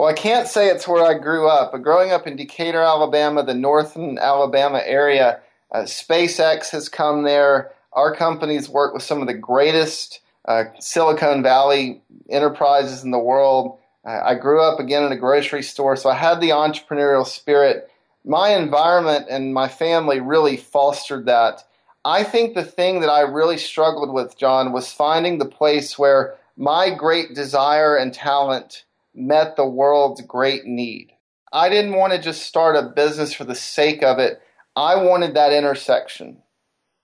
Well, 0.00 0.08
I 0.08 0.14
can't 0.14 0.48
say 0.48 0.70
it's 0.70 0.88
where 0.88 1.04
I 1.04 1.12
grew 1.12 1.46
up, 1.46 1.72
but 1.72 1.82
growing 1.82 2.10
up 2.10 2.26
in 2.26 2.34
Decatur, 2.34 2.80
Alabama, 2.80 3.42
the 3.42 3.52
northern 3.52 4.16
Alabama 4.16 4.80
area, 4.82 5.40
uh, 5.72 5.80
SpaceX 5.80 6.70
has 6.70 6.88
come 6.88 7.24
there. 7.24 7.72
Our 7.92 8.16
companies 8.16 8.66
work 8.66 8.94
with 8.94 9.02
some 9.02 9.20
of 9.20 9.26
the 9.26 9.34
greatest 9.34 10.20
uh, 10.46 10.64
Silicon 10.78 11.42
Valley 11.42 12.00
enterprises 12.30 13.04
in 13.04 13.10
the 13.10 13.18
world. 13.18 13.76
Uh, 14.02 14.22
I 14.24 14.36
grew 14.36 14.62
up 14.62 14.80
again 14.80 15.04
in 15.04 15.12
a 15.12 15.18
grocery 15.18 15.62
store, 15.62 15.96
so 15.96 16.08
I 16.08 16.14
had 16.14 16.40
the 16.40 16.48
entrepreneurial 16.48 17.26
spirit. 17.26 17.90
My 18.24 18.56
environment 18.56 19.26
and 19.28 19.52
my 19.52 19.68
family 19.68 20.18
really 20.18 20.56
fostered 20.56 21.26
that. 21.26 21.62
I 22.06 22.24
think 22.24 22.54
the 22.54 22.64
thing 22.64 23.00
that 23.00 23.10
I 23.10 23.20
really 23.20 23.58
struggled 23.58 24.14
with, 24.14 24.38
John, 24.38 24.72
was 24.72 24.90
finding 24.90 25.36
the 25.36 25.44
place 25.44 25.98
where 25.98 26.36
my 26.56 26.88
great 26.88 27.34
desire 27.34 27.96
and 27.96 28.14
talent 28.14 28.84
met 29.14 29.56
the 29.56 29.66
world's 29.66 30.22
great 30.22 30.64
need. 30.64 31.12
I 31.52 31.68
didn't 31.68 31.94
want 31.94 32.12
to 32.12 32.20
just 32.20 32.42
start 32.42 32.76
a 32.76 32.82
business 32.94 33.32
for 33.32 33.44
the 33.44 33.54
sake 33.54 34.02
of 34.02 34.18
it. 34.18 34.40
I 34.76 35.02
wanted 35.02 35.34
that 35.34 35.52
intersection. 35.52 36.42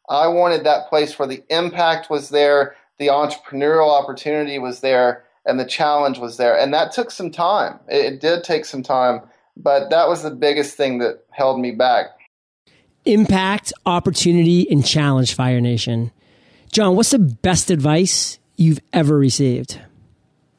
I 0.08 0.28
wanted 0.28 0.64
that 0.64 0.88
place 0.88 1.18
where 1.18 1.26
the 1.26 1.42
impact 1.50 2.10
was 2.10 2.28
there, 2.28 2.76
the 2.98 3.08
entrepreneurial 3.08 3.90
opportunity 3.90 4.58
was 4.58 4.80
there, 4.80 5.24
and 5.44 5.58
the 5.58 5.64
challenge 5.64 6.18
was 6.18 6.36
there. 6.36 6.56
And 6.56 6.72
that 6.74 6.92
took 6.92 7.10
some 7.10 7.30
time. 7.30 7.80
It, 7.88 8.20
did 8.20 8.44
take 8.44 8.64
some 8.64 8.82
time, 8.82 9.22
but 9.56 9.90
that 9.90 10.08
was 10.08 10.22
the 10.22 10.30
biggest 10.30 10.76
thing 10.76 10.98
that 10.98 11.24
held 11.30 11.60
me 11.60 11.72
back. 11.72 12.06
Impact, 13.04 13.72
opportunity, 13.84 14.68
and 14.70 14.84
challenge, 14.84 15.34
Fire 15.34 15.60
Nation. 15.60 16.12
John, 16.72 16.96
what's 16.96 17.10
the 17.10 17.18
best 17.18 17.70
advice 17.70 18.38
you've 18.56 18.80
ever 18.92 19.16
received? 19.16 19.80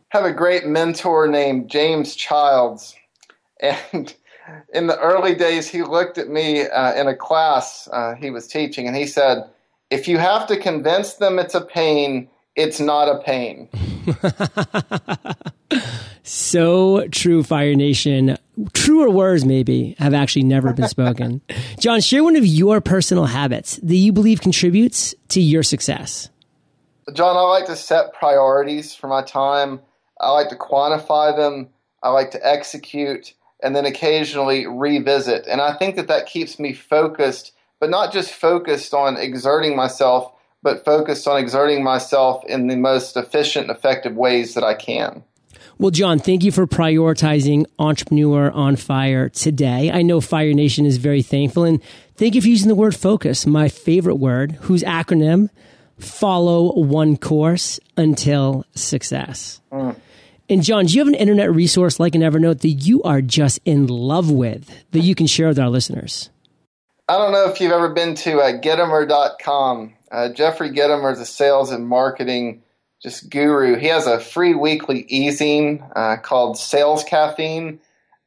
Have 0.10 0.26
a 0.26 0.32
great 0.32 0.66
mentor 0.66 1.28
named 1.28 1.70
James 1.70 2.16
Childs. 2.16 2.96
And 3.60 4.14
in 4.74 4.88
the 4.88 4.98
early 5.00 5.36
days, 5.36 5.68
he 5.68 5.84
looked 5.84 6.18
at 6.18 6.30
me 6.30 6.62
uh, 6.62 6.94
in 6.94 7.08
a 7.08 7.16
class 7.16 7.88
uh, 7.92 8.16
he 8.16 8.30
was 8.30 8.48
teaching 8.48 8.88
and 8.88 8.96
he 8.96 9.06
said, 9.06 9.44
If 9.90 10.08
you 10.08 10.18
have 10.18 10.48
to 10.48 10.58
convince 10.58 11.16
them 11.16 11.40
it's 11.40 11.56
a 11.56 11.62
pain, 11.62 12.30
it's 12.56 12.80
not 12.80 13.10
a 13.10 13.20
pain. 13.20 13.70
so 16.24 17.08
true, 17.10 17.44
Fire 17.44 17.76
Nation. 17.76 18.38
Truer 18.74 19.10
words, 19.10 19.46
maybe, 19.46 19.96
have 20.00 20.14
actually 20.14 20.44
never 20.44 20.74
been 20.74 20.88
spoken. 20.88 21.42
John, 21.80 22.02
share 22.02 22.24
one 22.24 22.36
of 22.36 22.46
your 22.46 22.82
personal 22.82 23.26
habits 23.26 23.78
that 23.78 23.96
you 23.96 24.12
believe 24.12 24.42
contributes 24.42 25.14
to 25.30 25.42
your 25.42 25.62
success. 25.62 26.30
John, 27.14 27.38
I 27.38 27.42
like 27.42 27.66
to 27.68 27.76
set 27.76 28.14
priorities 28.14 28.96
for 28.96 29.08
my 29.08 29.22
time. 29.22 29.80
I 30.20 30.32
like 30.32 30.50
to 30.50 30.56
quantify 30.56 31.36
them. 31.36 31.70
I 32.04 32.10
like 32.10 32.32
to 32.32 32.48
execute 32.48 33.34
and 33.62 33.76
then 33.76 33.86
occasionally 33.86 34.68
revisit. 34.68 35.48
And 35.48 35.62
I 35.62 35.74
think 35.74 35.96
that 35.96 36.08
that 36.08 36.28
keeps 36.28 36.60
me 36.60 36.74
focused, 36.74 37.54
but 37.80 37.90
not 37.90 38.14
just 38.14 38.32
focused 38.32 38.94
on 38.94 39.18
exerting 39.18 39.76
myself, 39.76 40.32
but 40.62 40.86
focused 40.86 41.28
on 41.28 41.38
exerting 41.38 41.84
myself 41.84 42.44
in 42.46 42.68
the 42.68 42.76
most 42.76 43.18
efficient, 43.18 43.70
and 43.70 43.78
effective 43.78 44.16
ways 44.16 44.54
that 44.54 44.64
I 44.64 44.74
can. 44.74 45.24
Well, 45.80 45.92
John, 45.92 46.18
thank 46.18 46.44
you 46.44 46.52
for 46.52 46.66
prioritizing 46.66 47.66
Entrepreneur 47.78 48.50
on 48.52 48.78
Fire 48.78 49.30
today. 49.30 49.92
I 49.92 50.02
know 50.02 50.22
Fire 50.22 50.54
Nation 50.54 50.88
is 50.88 50.98
very 50.98 51.22
thankful, 51.22 51.66
and 51.66 51.82
thank 52.16 52.34
you 52.34 52.42
for 52.42 52.48
using 52.48 52.68
the 52.68 52.76
word 52.76 52.96
focus, 52.96 53.46
my 53.46 53.70
favorite 53.70 54.16
word, 54.16 54.54
whose 54.62 54.82
acronym 54.82 55.50
follow 56.00 56.74
one 56.74 57.16
course 57.16 57.80
until 57.96 58.66
success. 58.74 59.62
Mm. 59.72 59.96
And 60.50 60.64
John, 60.64 60.86
do 60.86 60.94
you 60.94 61.02
have 61.02 61.10
an 61.10 61.16
internet 61.16 61.54
resource 61.54 62.00
like 62.00 62.16
an 62.16 62.22
Evernote 62.22 62.62
that 62.62 62.70
you 62.70 63.04
are 63.04 63.22
just 63.22 63.60
in 63.66 63.88
love 63.88 64.32
with 64.32 64.72
that 64.92 65.02
you 65.02 65.14
can 65.14 65.28
share 65.28 65.50
with 65.50 65.60
our 65.60 65.70
listeners? 65.70 66.30
I 67.10 67.18
don't 67.18 67.34
know 67.34 67.50
if 67.50 67.60
you've 67.60 67.74
ever 67.74 67.90
been 67.90 68.16
to 68.16 68.40
uh, 68.40 68.62
Gitomer.com. 68.62 69.94
Uh, 70.10 70.30
Jeffrey 70.30 70.70
Gitomer 70.70 71.12
is 71.12 71.20
a 71.20 71.26
sales 71.26 71.72
and 71.72 71.86
marketing 71.86 72.64
just 73.02 73.30
guru. 73.30 73.76
He 73.76 73.88
has 73.88 74.08
a 74.08 74.22
free 74.22 74.56
weekly 74.56 75.06
e-zine 75.10 75.86
uh, 75.96 76.18
called 76.18 76.58
Sales 76.58 77.04
Caffeine, 77.04 77.80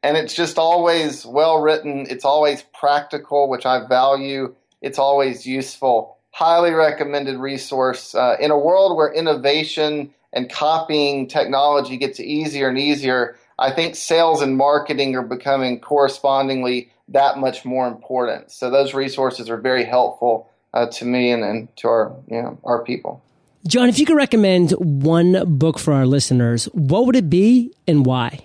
and 0.02 0.16
it's 0.16 0.34
just 0.34 0.58
always 0.58 1.24
well 1.24 1.60
written. 1.60 2.06
It's 2.08 2.24
always 2.24 2.62
practical, 2.78 3.48
which 3.48 3.64
I 3.64 3.86
value. 3.86 4.54
It's 4.82 4.98
always 4.98 5.46
useful. 5.46 6.18
Highly 6.32 6.72
recommended 6.72 7.38
resource. 7.38 8.14
Uh, 8.14 8.36
in 8.38 8.50
a 8.50 8.58
world 8.58 8.96
where 8.96 9.12
innovation 9.12 10.14
and 10.32 10.50
copying 10.50 11.26
technology 11.26 11.96
gets 11.96 12.20
easier 12.20 12.68
and 12.68 12.78
easier, 12.78 13.36
I 13.58 13.70
think 13.70 13.96
sales 13.96 14.40
and 14.42 14.56
marketing 14.56 15.14
are 15.16 15.22
becoming 15.22 15.80
correspondingly 15.80 16.90
that 17.08 17.38
much 17.38 17.64
more 17.64 17.88
important. 17.88 18.50
So 18.52 18.70
those 18.70 18.94
resources 18.94 19.50
are 19.50 19.56
very 19.56 19.84
helpful 19.84 20.48
uh, 20.72 20.86
to 20.86 21.04
me 21.04 21.30
and, 21.30 21.42
and 21.42 21.76
to 21.76 21.88
our 21.88 22.16
you 22.28 22.40
know, 22.40 22.58
our 22.64 22.82
people. 22.84 23.22
John, 23.66 23.88
if 23.88 23.98
you 23.98 24.06
could 24.06 24.16
recommend 24.16 24.70
one 24.72 25.58
book 25.58 25.78
for 25.78 25.92
our 25.92 26.06
listeners, 26.06 26.64
what 26.66 27.04
would 27.06 27.16
it 27.16 27.28
be 27.28 27.74
and 27.86 28.06
why? 28.06 28.38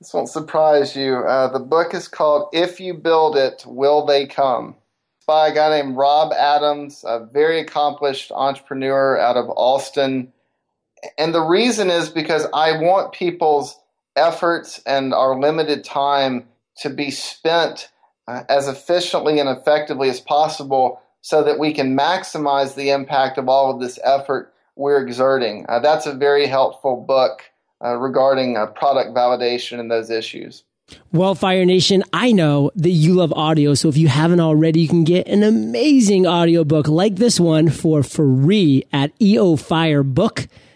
This 0.00 0.12
won't 0.12 0.28
surprise 0.28 0.94
you. 0.96 1.18
Uh, 1.18 1.48
the 1.52 1.58
book 1.58 1.94
is 1.94 2.08
called 2.08 2.48
If 2.52 2.80
You 2.80 2.94
Build 2.94 3.36
It, 3.36 3.64
Will 3.66 4.04
They 4.04 4.26
Come? 4.26 4.74
It's 5.18 5.26
by 5.26 5.48
a 5.48 5.54
guy 5.54 5.70
named 5.70 5.96
Rob 5.96 6.32
Adams, 6.32 7.04
a 7.06 7.24
very 7.24 7.60
accomplished 7.60 8.32
entrepreneur 8.32 9.18
out 9.18 9.36
of 9.36 9.48
Austin 9.50 10.32
and 11.18 11.34
the 11.34 11.40
reason 11.40 11.90
is 11.90 12.08
because 12.08 12.46
I 12.52 12.78
want 12.78 13.12
people's 13.12 13.78
efforts 14.16 14.80
and 14.86 15.14
our 15.14 15.38
limited 15.38 15.84
time 15.84 16.46
to 16.78 16.90
be 16.90 17.10
spent 17.10 17.88
uh, 18.28 18.42
as 18.48 18.68
efficiently 18.68 19.38
and 19.38 19.48
effectively 19.48 20.08
as 20.08 20.20
possible 20.20 21.00
so 21.22 21.42
that 21.44 21.58
we 21.58 21.72
can 21.72 21.96
maximize 21.96 22.74
the 22.74 22.90
impact 22.90 23.38
of 23.38 23.48
all 23.48 23.72
of 23.72 23.80
this 23.80 23.98
effort 24.04 24.52
we're 24.76 25.02
exerting. 25.02 25.66
Uh, 25.68 25.78
that's 25.78 26.06
a 26.06 26.14
very 26.14 26.46
helpful 26.46 26.96
book 26.96 27.42
uh, 27.84 27.96
regarding 27.96 28.56
uh, 28.56 28.66
product 28.66 29.14
validation 29.14 29.78
and 29.78 29.90
those 29.90 30.10
issues. 30.10 30.64
Well, 31.12 31.34
Fire 31.34 31.64
Nation, 31.64 32.02
I 32.12 32.32
know 32.32 32.72
that 32.74 32.90
you 32.90 33.14
love 33.14 33.32
audio. 33.32 33.74
So 33.74 33.88
if 33.88 33.96
you 33.96 34.08
haven't 34.08 34.40
already, 34.40 34.80
you 34.80 34.88
can 34.88 35.04
get 35.04 35.28
an 35.28 35.44
amazing 35.44 36.26
audiobook 36.26 36.88
like 36.88 37.16
this 37.16 37.38
one 37.38 37.68
for 37.68 38.02
free 38.02 38.84
at 38.92 39.16
eofirebook.com. 39.18 40.48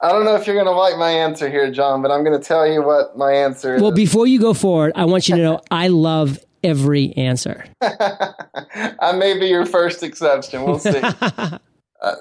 I 0.00 0.12
don't 0.12 0.24
know 0.24 0.36
if 0.36 0.46
you're 0.46 0.54
going 0.54 0.66
to 0.66 0.72
like 0.72 0.96
my 0.96 1.10
answer 1.10 1.50
here, 1.50 1.70
John, 1.72 2.02
but 2.02 2.12
I'm 2.12 2.22
going 2.22 2.38
to 2.38 2.44
tell 2.44 2.66
you 2.66 2.82
what 2.82 3.16
my 3.16 3.32
answer 3.32 3.74
is. 3.74 3.82
Well, 3.82 3.90
before 3.90 4.26
you 4.28 4.40
go 4.40 4.54
forward, 4.54 4.92
I 4.94 5.06
want 5.06 5.28
you 5.28 5.36
to 5.36 5.42
know 5.42 5.60
I 5.70 5.88
love 5.88 6.38
every 6.62 7.12
answer. 7.16 7.64
I 7.82 9.12
may 9.16 9.38
be 9.38 9.46
your 9.46 9.66
first 9.66 10.04
exception. 10.04 10.62
We'll 10.62 10.78
see. 10.78 11.00
uh, 11.02 11.58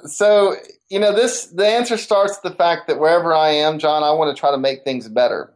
so, 0.05 0.55
you 0.89 0.99
know, 0.99 1.13
this 1.13 1.47
the 1.47 1.67
answer 1.67 1.97
starts 1.97 2.39
with 2.41 2.51
the 2.51 2.57
fact 2.57 2.87
that 2.87 2.99
wherever 2.99 3.33
I 3.33 3.49
am, 3.49 3.77
John, 3.77 4.03
I 4.03 4.11
want 4.11 4.35
to 4.35 4.39
try 4.39 4.49
to 4.49 4.57
make 4.57 4.83
things 4.83 5.07
better. 5.07 5.53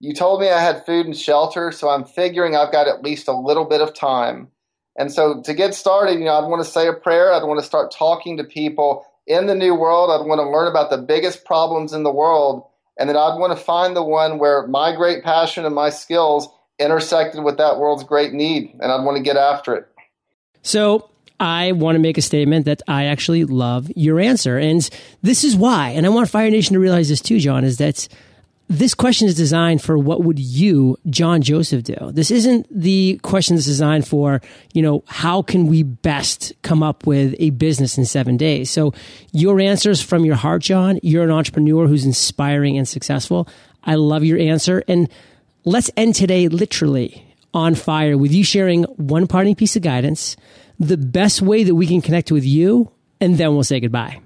You 0.00 0.12
told 0.12 0.40
me 0.40 0.48
I 0.48 0.60
had 0.60 0.84
food 0.84 1.06
and 1.06 1.16
shelter, 1.16 1.70
so 1.70 1.88
I'm 1.88 2.04
figuring 2.04 2.56
I've 2.56 2.72
got 2.72 2.88
at 2.88 3.02
least 3.02 3.28
a 3.28 3.36
little 3.36 3.64
bit 3.64 3.80
of 3.80 3.94
time. 3.94 4.48
And 4.98 5.12
so 5.12 5.40
to 5.42 5.54
get 5.54 5.74
started, 5.74 6.18
you 6.18 6.24
know, 6.24 6.34
I'd 6.34 6.48
want 6.48 6.64
to 6.64 6.70
say 6.70 6.88
a 6.88 6.92
prayer. 6.92 7.32
I'd 7.32 7.44
want 7.44 7.60
to 7.60 7.66
start 7.66 7.92
talking 7.92 8.36
to 8.38 8.44
people 8.44 9.04
in 9.26 9.46
the 9.46 9.54
new 9.54 9.74
world. 9.74 10.10
I'd 10.10 10.26
want 10.26 10.40
to 10.40 10.50
learn 10.50 10.68
about 10.68 10.90
the 10.90 10.98
biggest 10.98 11.44
problems 11.44 11.92
in 11.92 12.02
the 12.02 12.12
world. 12.12 12.66
And 12.98 13.08
then 13.08 13.16
I'd 13.16 13.38
want 13.38 13.56
to 13.56 13.64
find 13.64 13.96
the 13.96 14.02
one 14.02 14.38
where 14.38 14.66
my 14.66 14.94
great 14.94 15.22
passion 15.22 15.64
and 15.64 15.74
my 15.74 15.90
skills 15.90 16.48
intersected 16.78 17.44
with 17.44 17.58
that 17.58 17.78
world's 17.78 18.04
great 18.04 18.32
need. 18.32 18.74
And 18.80 18.92
I'd 18.92 19.04
want 19.04 19.16
to 19.16 19.22
get 19.22 19.36
after 19.36 19.74
it. 19.74 19.86
So 20.62 21.08
I 21.38 21.72
want 21.72 21.96
to 21.96 22.00
make 22.00 22.18
a 22.18 22.22
statement 22.22 22.66
that 22.66 22.82
I 22.86 23.04
actually 23.06 23.44
love 23.44 23.90
your 23.96 24.20
answer. 24.20 24.58
And 24.58 24.88
this 25.22 25.44
is 25.44 25.56
why. 25.56 25.90
And 25.90 26.04
I 26.04 26.10
want 26.10 26.28
Fire 26.28 26.50
Nation 26.50 26.74
to 26.74 26.80
realize 26.80 27.08
this 27.08 27.22
too, 27.22 27.38
John, 27.38 27.64
is 27.64 27.78
that 27.78 28.08
this 28.70 28.94
question 28.94 29.26
is 29.26 29.34
designed 29.34 29.82
for 29.82 29.98
what 29.98 30.22
would 30.22 30.38
you, 30.38 30.96
John 31.10 31.42
Joseph, 31.42 31.82
do? 31.82 31.96
This 32.12 32.30
isn't 32.30 32.68
the 32.70 33.18
question 33.24 33.56
that's 33.56 33.66
designed 33.66 34.06
for, 34.06 34.40
you 34.72 34.80
know, 34.80 35.02
how 35.08 35.42
can 35.42 35.66
we 35.66 35.82
best 35.82 36.52
come 36.62 36.80
up 36.80 37.04
with 37.04 37.34
a 37.40 37.50
business 37.50 37.98
in 37.98 38.04
seven 38.04 38.36
days? 38.36 38.70
So 38.70 38.94
your 39.32 39.60
answers 39.60 40.00
from 40.00 40.24
your 40.24 40.36
heart, 40.36 40.62
John. 40.62 41.00
You're 41.02 41.24
an 41.24 41.32
entrepreneur 41.32 41.88
who's 41.88 42.06
inspiring 42.06 42.78
and 42.78 42.86
successful. 42.86 43.48
I 43.82 43.96
love 43.96 44.22
your 44.22 44.38
answer. 44.38 44.84
And 44.86 45.10
let's 45.64 45.90
end 45.96 46.14
today 46.14 46.46
literally 46.46 47.26
on 47.52 47.74
fire 47.74 48.16
with 48.16 48.30
you 48.30 48.44
sharing 48.44 48.84
one 48.84 49.26
parting 49.26 49.56
piece 49.56 49.74
of 49.74 49.82
guidance, 49.82 50.36
the 50.78 50.96
best 50.96 51.42
way 51.42 51.64
that 51.64 51.74
we 51.74 51.88
can 51.88 52.00
connect 52.00 52.30
with 52.30 52.44
you, 52.44 52.88
and 53.20 53.36
then 53.36 53.52
we'll 53.52 53.64
say 53.64 53.80
goodbye. 53.80 54.20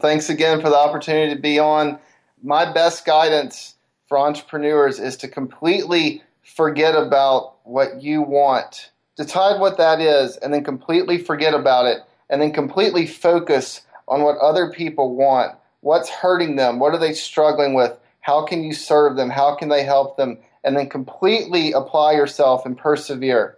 Thanks 0.00 0.28
again 0.28 0.60
for 0.60 0.70
the 0.70 0.76
opportunity 0.76 1.32
to 1.36 1.40
be 1.40 1.60
on. 1.60 2.00
My 2.42 2.70
best 2.70 3.06
guidance 3.06 3.75
for 4.08 4.18
entrepreneurs 4.18 4.98
is 4.98 5.16
to 5.18 5.28
completely 5.28 6.22
forget 6.42 6.94
about 6.94 7.56
what 7.64 8.02
you 8.02 8.22
want. 8.22 8.90
Decide 9.16 9.60
what 9.60 9.78
that 9.78 10.00
is 10.00 10.36
and 10.36 10.52
then 10.52 10.62
completely 10.62 11.18
forget 11.18 11.54
about 11.54 11.86
it 11.86 12.02
and 12.30 12.40
then 12.40 12.52
completely 12.52 13.06
focus 13.06 13.80
on 14.08 14.22
what 14.22 14.38
other 14.38 14.70
people 14.70 15.16
want. 15.16 15.56
What's 15.80 16.08
hurting 16.08 16.56
them? 16.56 16.78
What 16.78 16.94
are 16.94 16.98
they 16.98 17.12
struggling 17.12 17.74
with? 17.74 17.92
How 18.20 18.44
can 18.44 18.64
you 18.64 18.72
serve 18.72 19.16
them? 19.16 19.30
How 19.30 19.54
can 19.54 19.68
they 19.68 19.84
help 19.84 20.16
them? 20.16 20.38
And 20.64 20.76
then 20.76 20.88
completely 20.88 21.72
apply 21.72 22.12
yourself 22.12 22.66
and 22.66 22.76
persevere. 22.76 23.56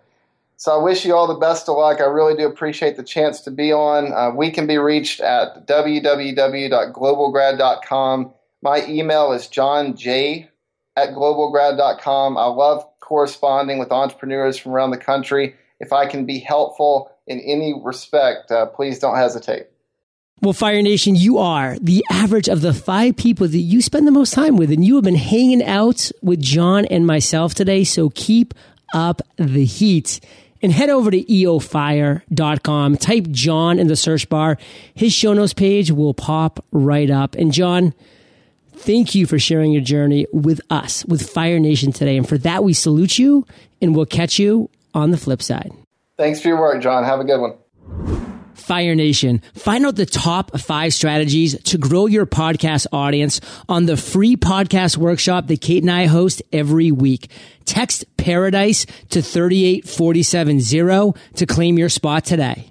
So 0.57 0.79
I 0.79 0.83
wish 0.83 1.05
you 1.05 1.15
all 1.15 1.29
the 1.29 1.35
best 1.35 1.69
of 1.69 1.77
luck. 1.77 2.01
I 2.01 2.05
really 2.05 2.37
do 2.37 2.47
appreciate 2.47 2.97
the 2.97 3.05
chance 3.05 3.41
to 3.43 3.51
be 3.51 3.73
on. 3.73 4.13
Uh, 4.13 4.31
we 4.35 4.51
can 4.51 4.67
be 4.67 4.77
reached 4.77 5.21
at 5.21 5.67
www.globalgrad.com. 5.67 8.33
My 8.63 8.85
email 8.87 9.33
is 9.33 9.47
johnj 9.47 10.49
at 10.97 11.11
globalgrad.com. 11.11 12.37
I 12.37 12.47
love 12.47 12.85
corresponding 13.01 13.79
with 13.79 13.93
entrepreneurs 13.93 14.59
from 14.59 14.73
around 14.73 14.91
the 14.91 14.99
country. 14.99 15.55
If 15.81 15.93
I 15.93 16.07
can 16.07 16.27
be 16.27 16.39
helpful 16.41 17.11
in 17.27 17.41
any 17.41 17.75
respect, 17.83 18.51
uh, 18.51 18.67
please 18.67 18.99
don't 18.99 19.17
hesitate. 19.17 19.67
Well, 20.41 20.53
Fire 20.53 20.83
Nation, 20.83 21.17
you 21.17 21.39
are 21.39 21.77
the 21.81 22.05
average 22.11 22.49
of 22.49 22.61
the 22.61 22.73
five 22.73 23.17
people 23.17 23.49
that 23.49 23.59
you 23.59 23.83
spend 23.83 24.07
the 24.07 24.13
most 24.13 24.33
time 24.33 24.57
with, 24.57 24.71
and 24.71 24.85
you 24.85 24.95
have 24.95 25.05
been 25.05 25.17
hanging 25.17 25.65
out 25.65 26.13
with 26.23 26.41
John 26.41 26.85
and 26.87 27.07
myself 27.07 27.55
today. 27.55 27.83
So 27.83 28.11
keep 28.11 28.55
up 28.95 29.21
the 29.37 29.65
heat 29.65 30.21
and 30.63 30.73
head 30.73 30.91
over 30.91 31.11
to 31.11 31.25
eofire.com. 31.25 32.97
Type 32.99 33.27
John 33.31 33.79
in 33.79 33.89
the 33.89 33.97
search 33.97 34.29
bar. 34.29 34.59
His 34.95 35.13
show 35.13 35.33
notes 35.33 35.55
page 35.55 35.91
will 35.91 36.15
pop 36.15 36.65
right 36.71 37.11
up. 37.11 37.35
And 37.35 37.53
John, 37.53 37.95
Thank 38.79 39.15
you 39.15 39.27
for 39.27 39.39
sharing 39.39 39.73
your 39.73 39.83
journey 39.83 40.27
with 40.33 40.61
us, 40.71 41.05
with 41.05 41.29
Fire 41.29 41.59
Nation 41.59 41.93
today. 41.93 42.17
And 42.17 42.29
for 42.29 42.39
that, 42.39 42.65
we 42.65 42.73
salute 42.73 43.19
you 43.19 43.47
and 43.83 43.95
we'll 43.95 44.07
catch 44.07 44.39
you 44.39 44.71
on 44.95 45.11
the 45.11 45.17
flip 45.17 45.43
side. 45.43 45.73
Thanks 46.17 46.41
for 46.41 46.49
your 46.49 46.59
work, 46.59 46.83
John. 46.83 47.05
Have 47.05 47.21
a 47.21 47.25
good 47.25 47.41
one. 47.41 47.55
Fire 48.55 48.95
Nation. 48.95 49.43
Find 49.55 49.87
out 49.87 49.97
the 49.97 50.07
top 50.07 50.59
five 50.59 50.93
strategies 50.93 51.61
to 51.65 51.79
grow 51.79 52.07
your 52.07 52.27
podcast 52.27 52.87
audience 52.93 53.41
on 53.69 53.87
the 53.87 53.97
free 53.97 54.37
podcast 54.37 54.97
workshop 54.97 55.47
that 55.47 55.61
Kate 55.61 55.83
and 55.83 55.91
I 55.91 56.07
host 56.07 56.43
every 56.53 56.91
week. 56.91 57.31
Text 57.65 58.05
paradise 58.17 58.85
to 59.11 59.23
38470 59.23 61.19
to 61.37 61.47
claim 61.47 61.79
your 61.79 61.89
spot 61.89 62.25
today. 62.25 62.71